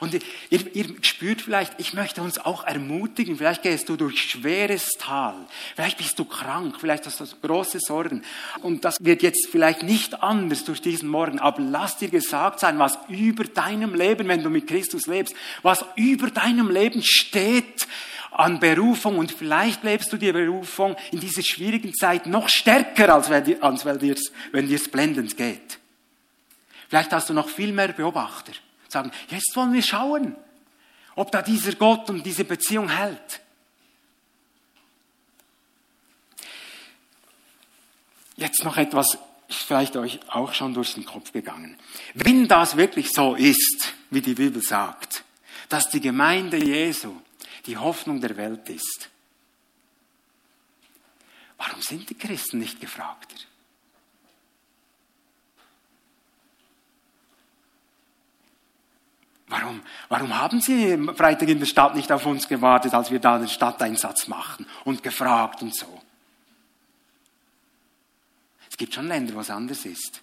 Und 0.00 0.14
ihr, 0.14 0.20
ihr, 0.50 0.86
spürt 1.02 1.42
vielleicht, 1.42 1.74
ich 1.78 1.94
möchte 1.94 2.22
uns 2.22 2.38
auch 2.38 2.64
ermutigen, 2.64 3.36
vielleicht 3.36 3.62
gehst 3.62 3.88
du 3.88 3.96
durch 3.96 4.20
schweres 4.20 4.90
Tal, 4.98 5.34
vielleicht 5.74 5.98
bist 5.98 6.18
du 6.18 6.24
krank, 6.24 6.76
vielleicht 6.78 7.06
hast 7.06 7.20
du 7.20 7.26
große 7.42 7.78
Sorgen. 7.80 8.22
Und 8.62 8.84
das 8.84 8.96
wird 9.00 9.22
jetzt 9.22 9.48
vielleicht 9.50 9.82
nicht 9.82 10.22
anders 10.22 10.64
durch 10.64 10.80
diesen 10.80 11.08
Morgen, 11.08 11.38
aber 11.38 11.60
lass 11.60 11.98
dir 11.98 12.08
gesagt 12.08 12.60
sein, 12.60 12.78
was 12.78 12.98
über 13.08 13.44
deinem 13.44 13.94
Leben, 13.94 14.28
wenn 14.28 14.42
du 14.42 14.50
mit 14.50 14.66
Christus 14.66 15.06
lebst, 15.06 15.34
was 15.62 15.84
über 15.96 16.30
deinem 16.30 16.70
Leben 16.70 17.02
steht, 17.02 17.86
an 18.30 18.60
Berufung 18.60 19.18
und 19.18 19.32
vielleicht 19.32 19.82
lebst 19.84 20.12
du 20.12 20.16
die 20.16 20.32
Berufung 20.32 20.96
in 21.10 21.20
dieser 21.20 21.42
schwierigen 21.42 21.92
Zeit 21.94 22.26
noch 22.26 22.48
stärker, 22.48 23.14
als 23.14 23.28
wenn 23.28 23.44
dir, 23.44 24.16
dir's 24.54 24.88
blendend 24.88 25.36
geht. 25.36 25.78
Vielleicht 26.88 27.12
hast 27.12 27.28
du 27.28 27.34
noch 27.34 27.48
viel 27.48 27.72
mehr 27.72 27.88
Beobachter. 27.88 28.52
Sagen, 28.90 29.12
jetzt 29.28 29.54
wollen 29.54 29.72
wir 29.72 29.82
schauen, 29.82 30.36
ob 31.14 31.30
da 31.30 31.42
dieser 31.42 31.74
Gott 31.74 32.10
und 32.10 32.24
diese 32.24 32.44
Beziehung 32.44 32.88
hält. 32.88 33.40
Jetzt 38.36 38.64
noch 38.64 38.76
etwas, 38.76 39.18
ist 39.48 39.62
vielleicht 39.62 39.96
euch 39.96 40.20
auch 40.28 40.54
schon 40.54 40.74
durch 40.74 40.94
den 40.94 41.04
Kopf 41.04 41.32
gegangen. 41.32 41.76
Wenn 42.14 42.48
das 42.48 42.76
wirklich 42.76 43.10
so 43.10 43.34
ist, 43.34 43.94
wie 44.10 44.22
die 44.22 44.34
Bibel 44.34 44.62
sagt, 44.62 45.24
dass 45.68 45.88
die 45.88 46.00
Gemeinde 46.00 46.56
Jesu 46.56 47.20
die 47.66 47.76
Hoffnung 47.76 48.20
der 48.20 48.36
Welt 48.36 48.68
ist. 48.68 49.10
Warum 51.58 51.82
sind 51.82 52.08
die 52.08 52.14
Christen 52.14 52.58
nicht 52.58 52.80
gefragter? 52.80 53.36
Warum, 59.50 59.82
warum 60.08 60.38
haben 60.38 60.60
Sie 60.60 60.96
Freitag 61.16 61.48
in 61.48 61.58
der 61.58 61.66
Stadt 61.66 61.96
nicht 61.96 62.12
auf 62.12 62.24
uns 62.24 62.46
gewartet, 62.46 62.94
als 62.94 63.10
wir 63.10 63.18
da 63.18 63.36
den 63.36 63.48
Stadteinsatz 63.48 64.28
machen 64.28 64.64
und 64.84 65.02
gefragt 65.02 65.60
und 65.60 65.74
so? 65.74 66.00
Es 68.70 68.76
gibt 68.76 68.94
schon 68.94 69.08
Länder, 69.08 69.34
wo 69.34 69.40
es 69.40 69.50
anders 69.50 69.84
ist. 69.84 70.22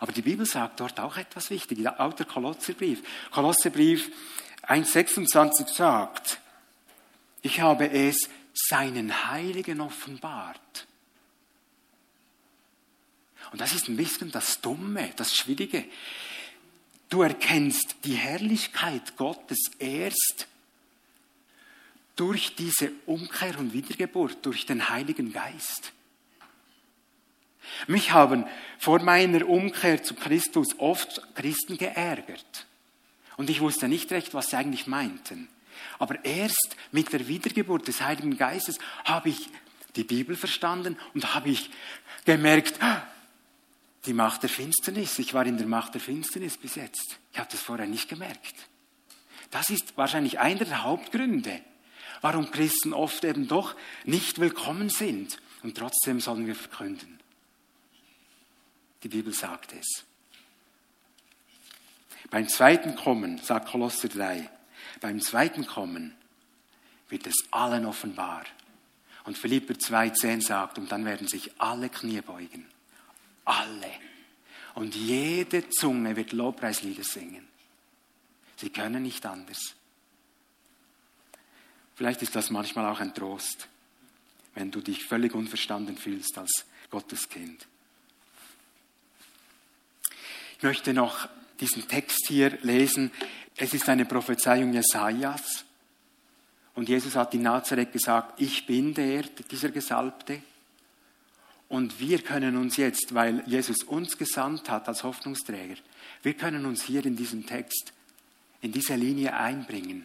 Aber 0.00 0.12
die 0.12 0.20
Bibel 0.20 0.44
sagt 0.44 0.80
dort 0.80 1.00
auch 1.00 1.16
etwas 1.16 1.48
Wichtiges, 1.48 1.86
auch 1.86 2.12
der 2.12 2.26
Kolosserbrief. 2.26 3.02
Kolosserbrief 3.30 4.10
1,26 4.68 5.74
sagt, 5.74 6.40
ich 7.40 7.62
habe 7.62 7.90
es 7.90 8.28
seinen 8.52 9.30
Heiligen 9.30 9.80
offenbart. 9.80 10.86
Und 13.50 13.62
das 13.62 13.72
ist 13.72 13.88
ein 13.88 13.96
bisschen 13.96 14.30
das 14.30 14.60
Dumme, 14.60 15.10
das 15.16 15.34
Schwierige. 15.34 15.86
Du 17.10 17.22
erkennst 17.22 17.96
die 18.04 18.14
Herrlichkeit 18.14 19.16
Gottes 19.16 19.58
erst 19.78 20.46
durch 22.14 22.54
diese 22.54 22.92
Umkehr 23.06 23.58
und 23.58 23.72
Wiedergeburt, 23.72 24.38
durch 24.46 24.64
den 24.64 24.88
Heiligen 24.88 25.32
Geist. 25.32 25.92
Mich 27.88 28.12
haben 28.12 28.46
vor 28.78 29.00
meiner 29.02 29.48
Umkehr 29.48 30.02
zu 30.02 30.14
Christus 30.14 30.78
oft 30.78 31.22
Christen 31.34 31.76
geärgert. 31.76 32.66
Und 33.36 33.50
ich 33.50 33.60
wusste 33.60 33.88
nicht 33.88 34.12
recht, 34.12 34.32
was 34.34 34.50
sie 34.50 34.56
eigentlich 34.56 34.86
meinten. 34.86 35.48
Aber 35.98 36.24
erst 36.24 36.76
mit 36.92 37.12
der 37.12 37.26
Wiedergeburt 37.26 37.88
des 37.88 38.02
Heiligen 38.02 38.36
Geistes 38.36 38.78
habe 39.04 39.30
ich 39.30 39.48
die 39.96 40.04
Bibel 40.04 40.36
verstanden 40.36 40.96
und 41.14 41.34
habe 41.34 41.48
ich 41.48 41.70
gemerkt, 42.24 42.78
die 44.06 44.12
Macht 44.12 44.42
der 44.42 44.50
Finsternis. 44.50 45.18
Ich 45.18 45.34
war 45.34 45.46
in 45.46 45.58
der 45.58 45.66
Macht 45.66 45.94
der 45.94 46.00
Finsternis 46.00 46.56
bis 46.56 46.74
jetzt. 46.74 47.18
Ich 47.32 47.38
habe 47.38 47.50
das 47.50 47.60
vorher 47.60 47.86
nicht 47.86 48.08
gemerkt. 48.08 48.54
Das 49.50 49.70
ist 49.70 49.96
wahrscheinlich 49.96 50.38
einer 50.38 50.64
der 50.64 50.84
Hauptgründe, 50.84 51.60
warum 52.20 52.50
Christen 52.50 52.92
oft 52.92 53.24
eben 53.24 53.48
doch 53.48 53.74
nicht 54.04 54.38
willkommen 54.38 54.88
sind. 54.88 55.38
Und 55.62 55.76
trotzdem 55.76 56.20
sollen 56.20 56.46
wir 56.46 56.54
verkünden. 56.54 57.18
Die 59.02 59.08
Bibel 59.08 59.32
sagt 59.32 59.72
es. 59.72 60.04
Beim 62.30 62.48
zweiten 62.48 62.94
Kommen, 62.94 63.38
sagt 63.38 63.70
Kolosser 63.70 64.08
3, 64.08 64.48
beim 65.00 65.20
zweiten 65.20 65.66
Kommen 65.66 66.14
wird 67.08 67.26
es 67.26 67.34
allen 67.50 67.86
offenbar. 67.86 68.44
Und 69.24 69.36
Philipper 69.36 69.74
2,10 69.74 70.42
sagt, 70.42 70.78
und 70.78 70.92
dann 70.92 71.04
werden 71.04 71.26
sich 71.26 71.50
alle 71.60 71.88
Knie 71.88 72.20
beugen. 72.20 72.66
Alle. 73.50 73.90
Und 74.76 74.94
jede 74.94 75.68
Zunge 75.70 76.14
wird 76.14 76.32
Lobpreislieder 76.32 77.02
singen. 77.02 77.48
Sie 78.56 78.70
können 78.70 79.02
nicht 79.02 79.26
anders. 79.26 79.74
Vielleicht 81.96 82.22
ist 82.22 82.36
das 82.36 82.50
manchmal 82.50 82.86
auch 82.86 83.00
ein 83.00 83.12
Trost, 83.12 83.68
wenn 84.54 84.70
du 84.70 84.80
dich 84.80 85.04
völlig 85.04 85.34
unverstanden 85.34 85.96
fühlst 85.96 86.38
als 86.38 86.64
Gottes 86.90 87.28
Kind. 87.28 87.66
Ich 90.56 90.62
möchte 90.62 90.94
noch 90.94 91.28
diesen 91.58 91.88
Text 91.88 92.28
hier 92.28 92.56
lesen. 92.62 93.10
Es 93.56 93.74
ist 93.74 93.88
eine 93.88 94.04
Prophezeiung 94.04 94.72
Jesajas. 94.72 95.64
Und 96.74 96.88
Jesus 96.88 97.16
hat 97.16 97.34
in 97.34 97.42
Nazareth 97.42 97.92
gesagt, 97.92 98.40
ich 98.40 98.64
bin 98.64 98.94
der, 98.94 99.22
dieser 99.22 99.70
Gesalbte. 99.70 100.40
Und 101.70 102.00
wir 102.00 102.18
können 102.18 102.56
uns 102.56 102.76
jetzt, 102.76 103.14
weil 103.14 103.44
Jesus 103.46 103.84
uns 103.84 104.18
gesandt 104.18 104.68
hat 104.68 104.88
als 104.88 105.04
Hoffnungsträger, 105.04 105.76
wir 106.20 106.34
können 106.34 106.66
uns 106.66 106.82
hier 106.82 107.06
in 107.06 107.14
diesem 107.14 107.46
Text 107.46 107.92
in 108.60 108.72
diese 108.72 108.96
Linie 108.96 109.34
einbringen. 109.34 110.04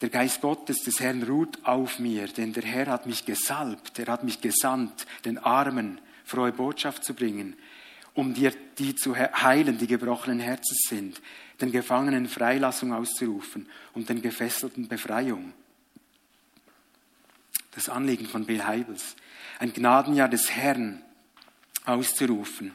Der 0.00 0.08
Geist 0.08 0.40
Gottes 0.40 0.84
des 0.84 1.00
Herrn 1.00 1.24
ruht 1.24 1.64
auf 1.64 1.98
mir, 1.98 2.28
denn 2.28 2.52
der 2.52 2.62
Herr 2.62 2.86
hat 2.86 3.06
mich 3.06 3.26
gesalbt, 3.26 3.98
er 3.98 4.06
hat 4.06 4.22
mich 4.22 4.40
gesandt, 4.40 5.04
den 5.24 5.36
Armen 5.38 6.00
frohe 6.24 6.52
Botschaft 6.52 7.02
zu 7.02 7.12
bringen, 7.12 7.56
um 8.14 8.34
dir 8.34 8.52
die 8.78 8.94
zu 8.94 9.16
heilen, 9.16 9.78
die 9.78 9.88
gebrochenen 9.88 10.38
Herzens 10.38 10.82
sind, 10.88 11.20
den 11.60 11.72
Gefangenen 11.72 12.28
Freilassung 12.28 12.92
auszurufen 12.92 13.68
und 13.94 14.08
den 14.08 14.22
Gefesselten 14.22 14.86
Befreiung. 14.86 15.54
Das 17.78 17.88
Anliegen 17.88 18.26
von 18.26 18.44
Bill 18.44 18.64
Heibels, 18.64 19.14
ein 19.60 19.72
Gnadenjahr 19.72 20.28
des 20.28 20.50
Herrn 20.50 21.00
auszurufen 21.84 22.72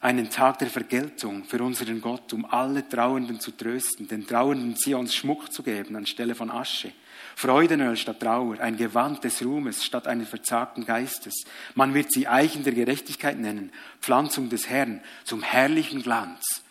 einen 0.00 0.30
Tag 0.30 0.60
der 0.60 0.70
Vergeltung 0.70 1.44
für 1.44 1.60
unseren 1.60 2.00
Gott, 2.00 2.32
um 2.32 2.44
alle 2.44 2.88
Trauernden 2.88 3.40
zu 3.40 3.50
trösten, 3.50 4.06
den 4.06 4.24
Trauernden 4.24 4.76
Zions 4.76 5.16
Schmuck 5.16 5.52
zu 5.52 5.64
geben 5.64 5.96
anstelle 5.96 6.36
von 6.36 6.48
Asche, 6.48 6.92
Freudenöl 7.34 7.96
statt 7.96 8.20
Trauer, 8.20 8.60
ein 8.60 8.76
Gewand 8.76 9.24
des 9.24 9.44
Ruhmes 9.44 9.84
statt 9.84 10.06
eines 10.06 10.28
verzagten 10.28 10.86
Geistes. 10.86 11.34
Man 11.74 11.92
wird 11.92 12.12
sie 12.12 12.28
Eichen 12.28 12.62
der 12.62 12.74
Gerechtigkeit 12.74 13.36
nennen, 13.36 13.72
Pflanzung 14.00 14.48
des 14.48 14.68
Herrn 14.68 15.00
zum 15.24 15.42
herrlichen 15.42 16.04
Glanz. 16.04 16.62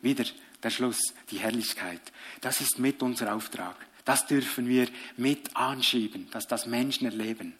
Wieder 0.00 0.24
der 0.62 0.70
Schluss, 0.70 1.12
die 1.30 1.40
Herrlichkeit. 1.40 2.00
Das 2.40 2.62
ist 2.62 2.78
mit 2.78 3.02
unser 3.02 3.34
Auftrag. 3.34 3.76
Das 4.04 4.26
dürfen 4.26 4.68
wir 4.68 4.88
mit 5.16 5.56
anschieben, 5.56 6.28
dass 6.30 6.46
das 6.46 6.66
Menschen 6.66 7.06
erleben. 7.06 7.54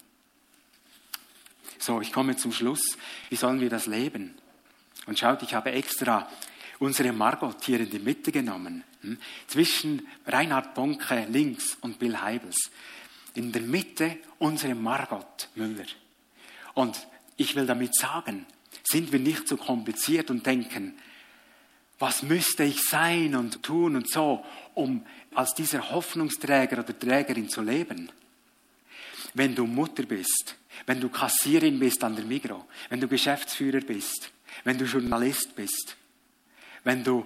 So, 1.79 2.01
ich 2.01 2.13
komme 2.13 2.37
zum 2.37 2.53
Schluss. 2.53 2.97
Wie 3.31 3.37
sollen 3.37 3.61
wir 3.61 3.71
das 3.71 3.87
leben? 3.87 4.35
Und 5.07 5.19
schaut, 5.19 5.43
ich 5.43 5.55
habe 5.55 5.73
extra 5.73 6.29
unsere 6.79 7.13
Margot 7.13 7.63
hier 7.65 7.81
in 7.81 7.91
die 7.91 7.99
Mitte 7.99 8.33
genommen, 8.33 8.85
hm? 9.03 9.19
zwischen 9.47 10.07
Reinhard 10.27 10.75
Bonke 10.75 11.27
links 11.29 11.77
und 11.81 11.99
Bill 11.99 12.21
Heibels. 12.21 12.71
In 13.35 13.53
der 13.53 13.63
Mitte 13.63 14.19
unsere 14.39 14.75
Margot 14.75 15.49
Müller. 15.55 15.87
Und 16.75 17.07
ich 17.37 17.55
will 17.57 17.67
damit 17.67 17.95
sagen, 17.97 18.47
sind 18.85 19.13
wir 19.13 19.19
nicht 19.19 19.49
so 19.49 19.57
kompliziert 19.57 20.31
und 20.31 20.47
denken, 20.47 20.95
was 22.05 22.23
müsste 22.23 22.65
ich 22.65 22.83
sein 22.83 23.35
und 23.35 23.63
tun 23.63 23.97
und 23.97 24.11
so, 24.11 24.45
um 24.75 25.07
als 25.35 25.55
dieser 25.55 25.91
Hoffnungsträger 25.91 26.81
oder 26.81 26.99
Trägerin 26.99 27.49
zu 27.49 27.63
leben? 27.63 28.13
Wenn 29.33 29.55
du 29.55 29.65
Mutter 29.65 30.03
bist, 30.03 30.55
wenn 30.85 31.01
du 31.01 31.09
Kassierin 31.09 31.79
bist 31.79 32.05
an 32.05 32.15
der 32.15 32.27
Migro, 32.27 32.67
wenn 32.91 33.01
du 33.01 33.09
Geschäftsführer 33.09 33.81
bist, 33.81 34.31
wenn 34.65 34.77
du 34.77 34.85
Journalist 34.85 35.57
bist, 35.57 35.97
wenn 36.85 37.03
du, 37.03 37.25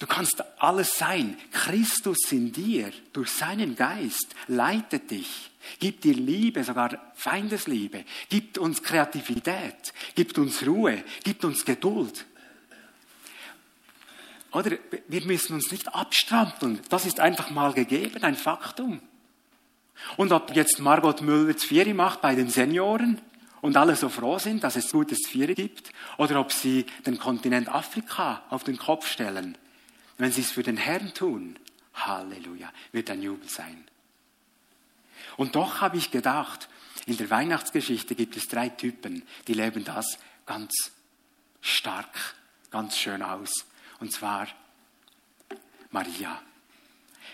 du 0.00 0.06
kannst 0.06 0.44
alles 0.58 0.98
sein. 0.98 1.38
Christus 1.50 2.30
in 2.32 2.52
dir, 2.52 2.92
durch 3.14 3.30
seinen 3.30 3.74
Geist, 3.74 4.34
leitet 4.48 5.10
dich, 5.10 5.50
gibt 5.78 6.04
dir 6.04 6.14
Liebe, 6.14 6.62
sogar 6.62 7.10
Feindesliebe, 7.14 8.04
gibt 8.28 8.58
uns 8.58 8.82
Kreativität, 8.82 9.94
gibt 10.14 10.36
uns 10.36 10.66
Ruhe, 10.66 11.02
gibt 11.24 11.42
uns 11.42 11.64
Geduld. 11.64 12.26
Oder 14.56 14.78
wir 15.06 15.26
müssen 15.26 15.52
uns 15.52 15.70
nicht 15.70 15.94
abstrampeln. 15.94 16.80
Das 16.88 17.04
ist 17.04 17.20
einfach 17.20 17.50
mal 17.50 17.74
gegeben, 17.74 18.24
ein 18.24 18.36
Faktum. 18.36 19.02
Und 20.16 20.32
ob 20.32 20.56
jetzt 20.56 20.80
Margot 20.80 21.20
Müller 21.20 21.54
Zvieri 21.58 21.92
macht 21.92 22.22
bei 22.22 22.34
den 22.34 22.48
Senioren, 22.48 23.20
und 23.60 23.76
alle 23.76 23.96
so 23.96 24.08
froh 24.08 24.38
sind, 24.38 24.64
dass 24.64 24.76
es 24.76 24.92
gutes 24.92 25.26
Vier 25.28 25.54
gibt, 25.54 25.90
oder 26.16 26.40
ob 26.40 26.52
sie 26.52 26.86
den 27.04 27.18
Kontinent 27.18 27.68
Afrika 27.68 28.44
auf 28.48 28.64
den 28.64 28.78
Kopf 28.78 29.06
stellen. 29.06 29.58
Wenn 30.16 30.32
sie 30.32 30.40
es 30.40 30.52
für 30.52 30.62
den 30.62 30.78
Herrn 30.78 31.12
tun, 31.12 31.58
Halleluja, 31.92 32.72
wird 32.92 33.10
ein 33.10 33.20
Jubel 33.20 33.50
sein. 33.50 33.84
Und 35.36 35.54
doch 35.54 35.82
habe 35.82 35.98
ich 35.98 36.10
gedacht, 36.10 36.70
in 37.04 37.18
der 37.18 37.28
Weihnachtsgeschichte 37.28 38.14
gibt 38.14 38.38
es 38.38 38.48
drei 38.48 38.70
Typen, 38.70 39.22
die 39.48 39.54
leben 39.54 39.84
das 39.84 40.18
ganz 40.46 40.72
stark, 41.60 42.36
ganz 42.70 42.96
schön 42.96 43.20
aus. 43.20 43.66
Und 44.00 44.12
zwar 44.12 44.48
Maria. 45.90 46.40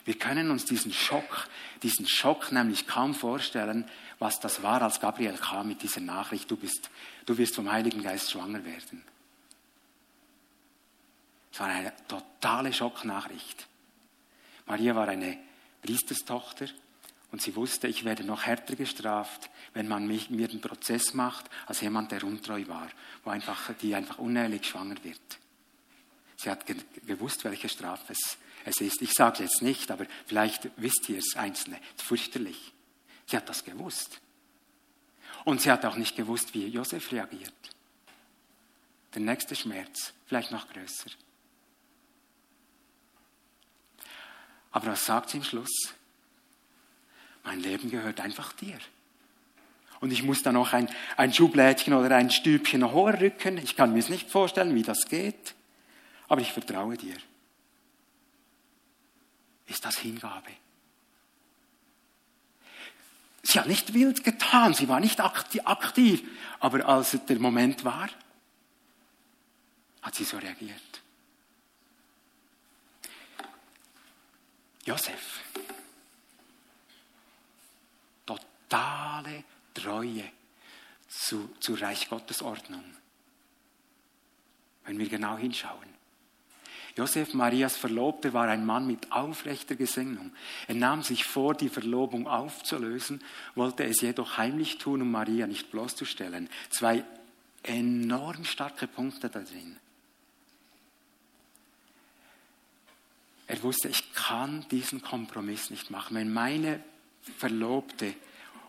Wir 0.05 0.19
können 0.19 0.51
uns 0.51 0.65
diesen 0.65 0.93
Schock, 0.93 1.49
diesen 1.83 2.07
Schock 2.07 2.51
nämlich 2.51 2.87
kaum 2.87 3.15
vorstellen, 3.15 3.89
was 4.19 4.41
das 4.41 4.63
war, 4.63 4.83
als 4.83 5.01
Gabriel 5.01 5.37
kam 5.37 5.69
mit 5.69 5.83
dieser 5.83 6.01
Nachricht, 6.01 6.51
du 6.51 6.57
bist, 6.57 6.91
du 7.27 7.39
wirst 7.39 7.55
vom 7.55 7.71
Heiligen 7.71 8.03
Geist 8.03 8.31
schwanger 8.31 8.65
werden. 8.65 9.05
Es 11.53 11.61
war 11.61 11.69
eine 11.69 11.93
totale 12.09 12.73
Schocknachricht. 12.73 13.67
Maria 14.67 14.95
war 14.95 15.09
eine 15.09 15.39
Priesterstochter 15.83 16.67
und 17.31 17.43
sie 17.43 17.55
wusste, 17.57 17.89
ich 17.89 18.05
werde 18.05 18.25
noch 18.25 18.45
härter 18.45 18.75
gestraft, 18.75 19.51
wenn 19.75 19.89
man 19.89 20.07
mich, 20.07 20.31
mir 20.31 20.49
den 20.49 20.61
Prozess 20.61 21.15
macht, 21.15 21.51
als 21.67 21.81
jemand, 21.81 22.13
der 22.13 22.25
untreu 22.25 22.67
war, 22.69 22.89
wo 23.25 23.31
einfach, 23.31 23.73
die 23.83 23.95
einfach 23.95 24.19
unehrlich 24.19 24.67
schwanger 24.67 25.03
wird. 25.03 25.42
Sie 26.43 26.51
hat 26.51 26.65
gewusst, 27.07 27.45
welche 27.45 27.69
Strafe 27.69 28.13
es 28.13 28.37
es 28.65 28.81
ist. 28.81 29.03
Ich 29.03 29.13
sage 29.13 29.43
jetzt 29.43 29.63
nicht, 29.63 29.91
aber 29.91 30.07
vielleicht 30.27 30.69
wisst 30.77 31.09
ihr 31.09 31.19
es 31.19 31.37
Einzelne. 31.37 31.79
Es 31.97 32.03
fürchterlich. 32.03 32.73
Sie 33.27 33.37
hat 33.37 33.49
das 33.49 33.65
gewusst. 33.65 34.21
Und 35.45 35.61
sie 35.61 35.71
hat 35.71 35.85
auch 35.85 35.97
nicht 35.97 36.17
gewusst, 36.17 36.55
wie 36.55 36.67
Josef 36.67 37.11
reagiert. 37.13 37.53
Der 39.15 39.23
nächste 39.23 39.55
Schmerz, 39.55 40.13
vielleicht 40.27 40.53
noch 40.53 40.69
größer. 40.69 41.11
Aber 44.71 44.87
was 44.89 45.05
sagt 45.05 45.31
sie 45.31 45.39
im 45.39 45.45
Schluss? 45.45 45.95
Mein 47.45 47.61
Leben 47.61 47.91
gehört 47.91 48.21
einfach 48.21 48.53
dir. 48.53 48.79
Und 50.01 50.13
ich 50.13 50.23
muss 50.23 50.43
da 50.43 50.51
noch 50.53 50.73
ein, 50.73 50.89
ein 51.17 51.33
Schublädchen 51.33 51.95
oder 51.95 52.17
ein 52.17 52.31
Stübchen 52.31 52.91
hoher 52.93 53.21
rücken. 53.21 53.59
Ich 53.59 53.77
kann 53.77 53.93
mir 53.93 53.99
es 53.99 54.09
nicht 54.09 54.31
vorstellen, 54.31 54.75
wie 54.75 54.83
das 54.83 55.07
geht. 55.09 55.55
Aber 56.33 56.41
ich 56.41 56.51
vertraue 56.51 56.97
dir 56.97 57.15
ist 59.67 59.85
das 59.85 59.99
Hingabe. 59.99 60.51
Sie 63.43 63.61
hat 63.61 63.67
nicht 63.67 63.93
wild 63.93 64.25
getan, 64.25 64.73
sie 64.73 64.89
war 64.89 64.99
nicht 64.99 65.21
aktiv, 65.21 66.23
aber 66.59 66.87
als 66.89 67.19
der 67.29 67.39
Moment 67.39 67.85
war, 67.85 68.09
hat 70.01 70.15
sie 70.15 70.25
so 70.25 70.39
reagiert. 70.39 71.03
Josef, 74.87 75.41
totale 78.25 79.45
Treue 79.75 80.33
zu, 81.09 81.55
zu 81.61 81.75
Reich 81.75 82.09
Gottes 82.09 82.41
Ordnung. 82.41 82.97
Wenn 84.85 84.99
wir 84.99 85.11
genau 85.11 85.37
hinschauen. 85.37 86.02
Josef 86.97 87.33
Marias 87.33 87.77
Verlobte 87.77 88.35
war 88.35 88.49
ein 88.49 88.67
Mann 88.67 88.87
mit 88.87 89.11
aufrechter 89.13 89.77
Gesinnung. 89.77 90.33
Er 90.69 90.75
nahm 90.75 91.03
sich 91.03 91.25
vor, 91.25 91.55
die 91.55 91.71
Verlobung 91.71 92.27
aufzulösen, 92.27 93.23
wollte 93.55 93.85
es 93.85 94.01
jedoch 94.03 94.37
heimlich 94.37 94.79
tun, 94.79 95.03
um 95.03 95.11
Maria 95.11 95.47
nicht 95.47 95.71
bloßzustellen. 95.71 96.51
Zwei 96.71 97.05
enorm 97.63 98.45
starke 98.45 98.87
Punkte 98.87 99.31
da 99.31 99.41
drin. 99.41 99.79
Er 103.47 103.63
wusste, 103.63 103.89
ich 103.89 104.13
kann 104.15 104.67
diesen 104.71 105.03
Kompromiss 105.03 105.71
nicht 105.71 105.91
machen. 105.91 106.17
Wenn 106.17 106.33
meine 106.33 106.81
Verlobte 107.39 108.15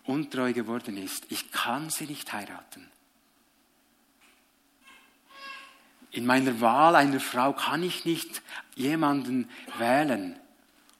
untreu 0.05 0.53
geworden 0.53 0.97
ist, 0.97 1.25
ich 1.29 1.51
kann 1.51 1.89
sie 1.89 2.05
nicht 2.05 2.31
heiraten. 2.33 2.92
In 6.13 6.27
meiner 6.27 6.61
Wahl 6.61 6.95
einer 6.95 7.19
Frau 7.19 7.53
kann 7.53 7.81
ich 7.81 8.05
nicht 8.05 8.43
jemanden 8.75 9.49
wählen, 9.79 10.39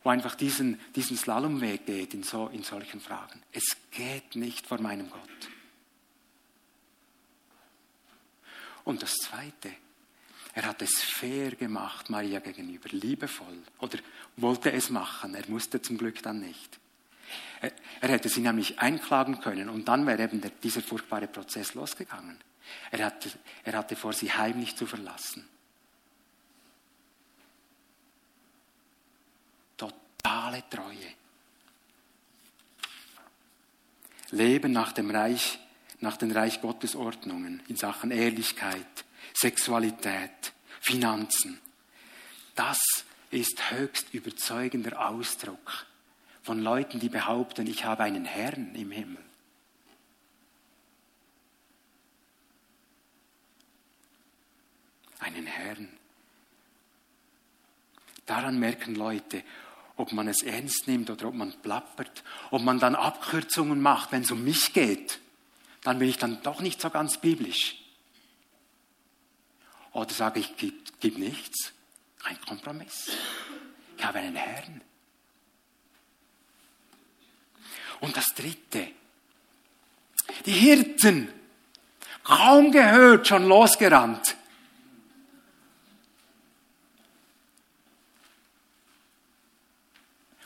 wo 0.03 0.09
einfach 0.09 0.33
diesen, 0.33 0.79
diesen 0.95 1.15
Slalomweg 1.15 1.85
geht 1.85 2.15
in, 2.15 2.23
so, 2.23 2.47
in 2.47 2.63
solchen 2.63 2.99
Fragen. 2.99 3.41
Es 3.51 3.77
geht 3.91 4.35
nicht 4.35 4.65
vor 4.65 4.81
meinem 4.81 5.09
Gott. 5.11 5.19
Und 8.85 9.03
das 9.03 9.13
Zweite, 9.13 9.69
er 10.55 10.65
hat 10.65 10.81
es 10.81 11.03
fair 11.03 11.51
gemacht 11.51 12.09
Maria 12.09 12.39
gegenüber, 12.39 12.89
liebevoll. 12.89 13.59
Oder 13.79 13.99
wollte 14.37 14.71
es 14.71 14.89
machen, 14.89 15.35
er 15.35 15.47
musste 15.47 15.79
zum 15.79 15.99
Glück 15.99 16.23
dann 16.23 16.39
nicht. 16.39 16.79
Er, 17.61 17.71
er 18.01 18.09
hätte 18.09 18.29
sie 18.29 18.41
nämlich 18.41 18.79
einklagen 18.79 19.39
können 19.41 19.69
und 19.69 19.87
dann 19.87 20.07
wäre 20.07 20.23
eben 20.23 20.41
der, 20.41 20.49
dieser 20.49 20.81
furchtbare 20.81 21.27
Prozess 21.27 21.75
losgegangen. 21.75 22.39
Er 22.91 23.05
hatte, 23.05 23.31
er 23.63 23.73
hatte 23.73 23.95
vor, 23.95 24.13
sie 24.13 24.31
heimlich 24.31 24.75
zu 24.75 24.85
verlassen. 24.85 25.47
Totale 29.77 30.63
Treue. 30.69 31.13
Leben 34.31 34.71
nach 34.71 34.91
dem 34.93 35.11
Reich, 35.11 35.59
nach 35.99 36.17
den 36.17 36.31
Reich 36.31 36.61
Gottes 36.61 36.95
Ordnungen 36.95 37.61
in 37.67 37.75
Sachen 37.75 38.11
Ehrlichkeit, 38.11 39.05
Sexualität, 39.33 40.53
Finanzen. 40.81 41.59
Das 42.55 42.79
ist 43.31 43.71
höchst 43.71 44.13
überzeugender 44.13 45.09
Ausdruck 45.09 45.85
von 46.43 46.59
Leuten, 46.59 46.99
die 46.99 47.09
behaupten, 47.09 47.65
ich 47.67 47.85
habe 47.85 48.03
einen 48.03 48.25
Herrn 48.25 48.75
im 48.75 48.91
Himmel. 48.91 49.23
Einen 55.19 55.45
Herrn. 55.45 55.89
Daran 58.25 58.59
merken 58.59 58.95
Leute, 58.95 59.43
ob 59.95 60.11
man 60.11 60.27
es 60.27 60.41
ernst 60.41 60.87
nimmt 60.87 61.09
oder 61.09 61.27
ob 61.27 61.35
man 61.35 61.53
plappert, 61.61 62.23
ob 62.51 62.61
man 62.61 62.79
dann 62.79 62.95
Abkürzungen 62.95 63.81
macht, 63.81 64.11
wenn 64.11 64.23
es 64.23 64.31
um 64.31 64.43
mich 64.43 64.73
geht. 64.73 65.19
Dann 65.81 65.99
bin 65.99 66.09
ich 66.09 66.17
dann 66.17 66.41
doch 66.43 66.61
nicht 66.61 66.81
so 66.81 66.89
ganz 66.89 67.17
biblisch. 67.17 67.75
Oder 69.91 70.09
sage 70.09 70.39
ich, 70.39 70.57
gibt, 70.57 70.99
gibt 70.99 71.19
nichts. 71.19 71.73
Ein 72.23 72.39
Kompromiss. 72.41 73.11
Ich 73.97 74.03
habe 74.03 74.19
einen 74.19 74.35
Herrn. 74.35 74.81
Und 77.99 78.17
das 78.17 78.33
Dritte. 78.33 78.87
Die 80.45 80.51
Hirten. 80.51 81.29
Kaum 82.23 82.71
gehört, 82.71 83.27
schon 83.27 83.47
losgerannt. 83.47 84.37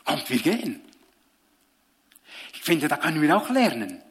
Kommt, 0.08 0.30
wir 0.30 0.38
gehen. 0.38 0.80
Ich 2.54 2.62
finde, 2.62 2.88
da 2.88 2.96
können 2.96 3.20
wir 3.20 3.36
auch 3.36 3.50
lernen. 3.50 4.02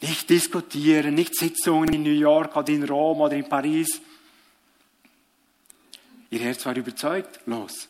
Nicht 0.00 0.30
diskutieren, 0.30 1.14
nicht 1.14 1.36
Sitzungen 1.36 1.92
in 1.92 2.04
New 2.04 2.18
York 2.18 2.56
oder 2.56 2.70
in 2.70 2.84
Rom 2.84 3.20
oder 3.20 3.36
in 3.36 3.46
Paris. 3.46 4.00
Ihr 6.30 6.40
Herz 6.40 6.64
war 6.64 6.74
überzeugt, 6.74 7.40
los. 7.44 7.86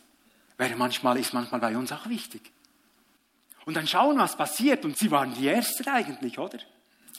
Wäre 0.58 0.74
manchmal, 0.74 1.18
ist 1.18 1.34
manchmal 1.34 1.60
bei 1.60 1.76
uns 1.76 1.92
auch 1.92 2.08
wichtig. 2.08 2.50
Und 3.64 3.74
dann 3.74 3.86
schauen, 3.86 4.18
was 4.18 4.36
passiert. 4.36 4.84
Und 4.84 4.98
sie 4.98 5.12
waren 5.12 5.32
die 5.32 5.46
Ersten 5.46 5.88
eigentlich, 5.88 6.40
oder? 6.40 6.58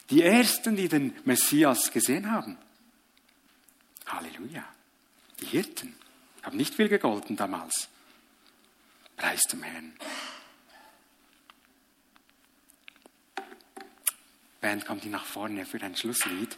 Die 0.09 0.23
Ersten, 0.23 0.75
die 0.75 0.89
den 0.89 1.15
Messias 1.23 1.89
gesehen 1.89 2.29
haben. 2.29 2.57
Halleluja. 4.07 4.65
Die 5.39 5.45
Hirten 5.45 5.95
haben 6.43 6.57
nicht 6.57 6.75
viel 6.75 6.89
gegolten 6.89 7.37
damals. 7.37 7.87
Preis 9.17 9.41
zum 9.49 9.63
Herrn. 9.63 9.93
Band 14.61 14.85
kommt 14.85 15.03
hier 15.03 15.11
nach 15.11 15.25
vorne 15.25 15.65
für 15.65 15.81
ein 15.81 15.95
Schlusslied. 15.95 16.57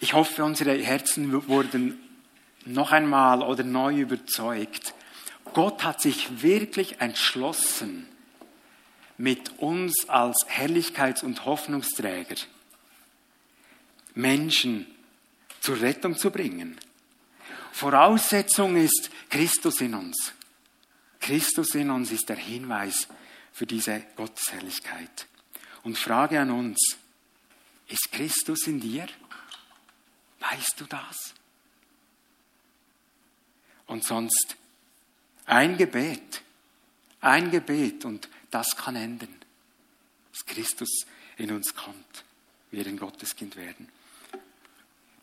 Ich 0.00 0.12
hoffe, 0.12 0.44
unsere 0.44 0.76
Herzen 0.76 1.32
wurden 1.48 1.98
noch 2.64 2.92
einmal 2.92 3.42
oder 3.42 3.64
neu 3.64 4.00
überzeugt. 4.00 4.94
Gott 5.52 5.84
hat 5.84 6.00
sich 6.00 6.42
wirklich 6.42 7.00
entschlossen, 7.00 8.08
mit 9.18 9.58
uns 9.58 10.08
als 10.08 10.46
Herrlichkeits- 10.48 11.22
und 11.22 11.44
Hoffnungsträger 11.44 12.36
Menschen 14.14 14.86
zur 15.60 15.80
Rettung 15.80 16.16
zu 16.16 16.30
bringen. 16.30 16.78
Voraussetzung 17.72 18.76
ist 18.76 19.10
Christus 19.28 19.80
in 19.80 19.94
uns. 19.94 20.32
Christus 21.20 21.74
in 21.74 21.90
uns 21.90 22.10
ist 22.10 22.28
der 22.28 22.36
Hinweis 22.36 23.08
für 23.52 23.66
diese 23.66 24.00
Gottesherrlichkeit. 24.16 25.26
Und 25.82 25.98
Frage 25.98 26.40
an 26.40 26.50
uns, 26.50 26.96
ist 27.88 28.12
Christus 28.12 28.66
in 28.66 28.80
dir? 28.80 29.06
Weißt 30.38 30.74
du 30.80 30.84
das? 30.86 31.34
Und 33.86 34.04
sonst 34.04 34.56
ein 35.46 35.76
Gebet, 35.76 36.42
ein 37.20 37.50
Gebet 37.50 38.04
und 38.04 38.28
das 38.50 38.76
kann 38.76 38.96
enden, 38.96 39.40
dass 40.32 40.46
Christus 40.46 41.06
in 41.36 41.50
uns 41.50 41.74
kommt, 41.74 42.24
wir 42.70 42.86
ein 42.86 42.96
Gotteskind 42.96 43.56
werden. 43.56 43.88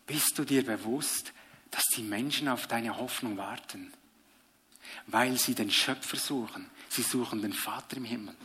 Bist 0.05 0.37
du 0.37 0.43
dir 0.43 0.65
bewusst, 0.65 1.31
dass 1.71 1.83
die 1.95 2.01
Menschen 2.01 2.47
auf 2.47 2.67
deine 2.67 2.97
Hoffnung 2.97 3.37
warten, 3.37 3.91
weil 5.07 5.37
sie 5.37 5.55
den 5.55 5.71
Schöpfer 5.71 6.17
suchen. 6.17 6.69
Sie 6.89 7.01
suchen 7.01 7.41
den 7.41 7.53
Vater 7.53 7.97
im 7.97 8.05
Himmel. 8.05 8.35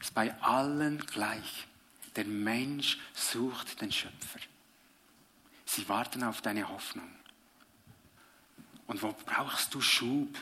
Es 0.00 0.08
ist 0.08 0.14
bei 0.14 0.34
allen 0.42 0.98
gleich. 1.06 1.66
Der 2.14 2.24
Mensch 2.24 2.98
sucht 3.14 3.80
den 3.80 3.92
Schöpfer. 3.92 4.40
Sie 5.64 5.88
warten 5.88 6.22
auf 6.22 6.40
deine 6.40 6.68
Hoffnung. 6.68 7.08
Und 8.86 9.02
wo 9.02 9.14
brauchst 9.24 9.74
du 9.74 9.80
Schub? 9.80 10.38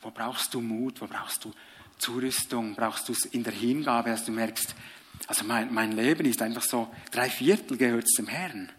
Wo 0.00 0.10
brauchst 0.10 0.54
du 0.54 0.60
Mut? 0.60 1.00
Wo 1.00 1.06
brauchst 1.06 1.44
du 1.44 1.52
Zurüstung? 1.98 2.74
Brauchst 2.74 3.08
du 3.08 3.12
es 3.12 3.26
in 3.26 3.44
der 3.44 3.52
Hingabe, 3.52 4.10
dass 4.10 4.24
du 4.24 4.32
merkst, 4.32 4.74
also 5.26 5.44
mein, 5.44 5.72
mein 5.72 5.92
Leben 5.92 6.24
ist 6.24 6.40
einfach 6.40 6.62
so, 6.62 6.92
drei 7.10 7.28
Viertel 7.28 7.76
gehört 7.76 8.08
zum 8.08 8.26
Herrn 8.26 8.70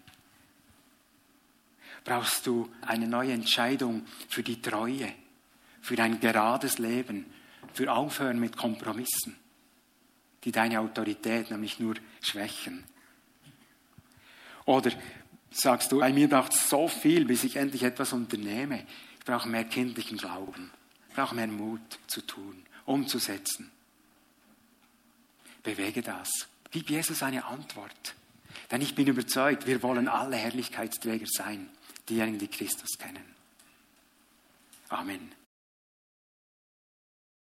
brauchst 2.04 2.48
du 2.48 2.72
eine 2.82 3.08
neue 3.08 3.34
Entscheidung 3.34 4.06
für 4.28 4.44
die 4.44 4.62
Treue, 4.62 5.14
für 5.82 6.02
ein 6.02 6.20
gerades 6.20 6.78
Leben, 6.78 7.26
für 7.74 7.92
Aufhören 7.92 8.40
mit 8.40 8.58
Kompromissen, 8.58 9.38
die 10.44 10.52
deine 10.52 10.80
Autorität 10.80 11.52
nämlich 11.52 11.80
nur 11.80 11.96
schwächen. 12.22 12.84
Oder 14.66 14.92
sagst 15.52 15.92
du, 15.92 16.00
bei 16.00 16.12
mir 16.12 16.30
braucht 16.30 16.54
es 16.54 16.70
so 16.70 16.88
viel, 16.88 17.26
bis 17.26 17.44
ich 17.44 17.56
endlich 17.56 17.84
etwas 17.84 18.14
unternehme. 18.14 18.86
Ich 19.20 19.26
brauche 19.26 19.48
mehr 19.48 19.66
kindlichen 19.66 20.18
Glauben. 20.18 20.72
Ich 21.10 21.16
brauche 21.16 21.36
mehr 21.36 21.48
Mut 21.48 21.82
zu 22.08 22.22
tun, 22.22 22.64
umzusetzen. 22.86 23.72
Bewege 25.64 26.02
das. 26.02 26.48
Gib 26.72 26.90
Jesus 26.90 27.22
eine 27.22 27.46
Antwort. 27.46 28.16
Denn 28.72 28.82
ich 28.82 28.96
bin 28.96 29.08
überzeugt, 29.08 29.68
wir 29.68 29.84
wollen 29.84 30.08
alle 30.08 30.38
Herrlichkeitsträger 30.38 31.28
sein 31.28 31.70
diejenigen, 32.12 32.40
die 32.40 32.48
Christus 32.48 32.98
kennen. 32.98 33.24
Amen. 34.90 35.32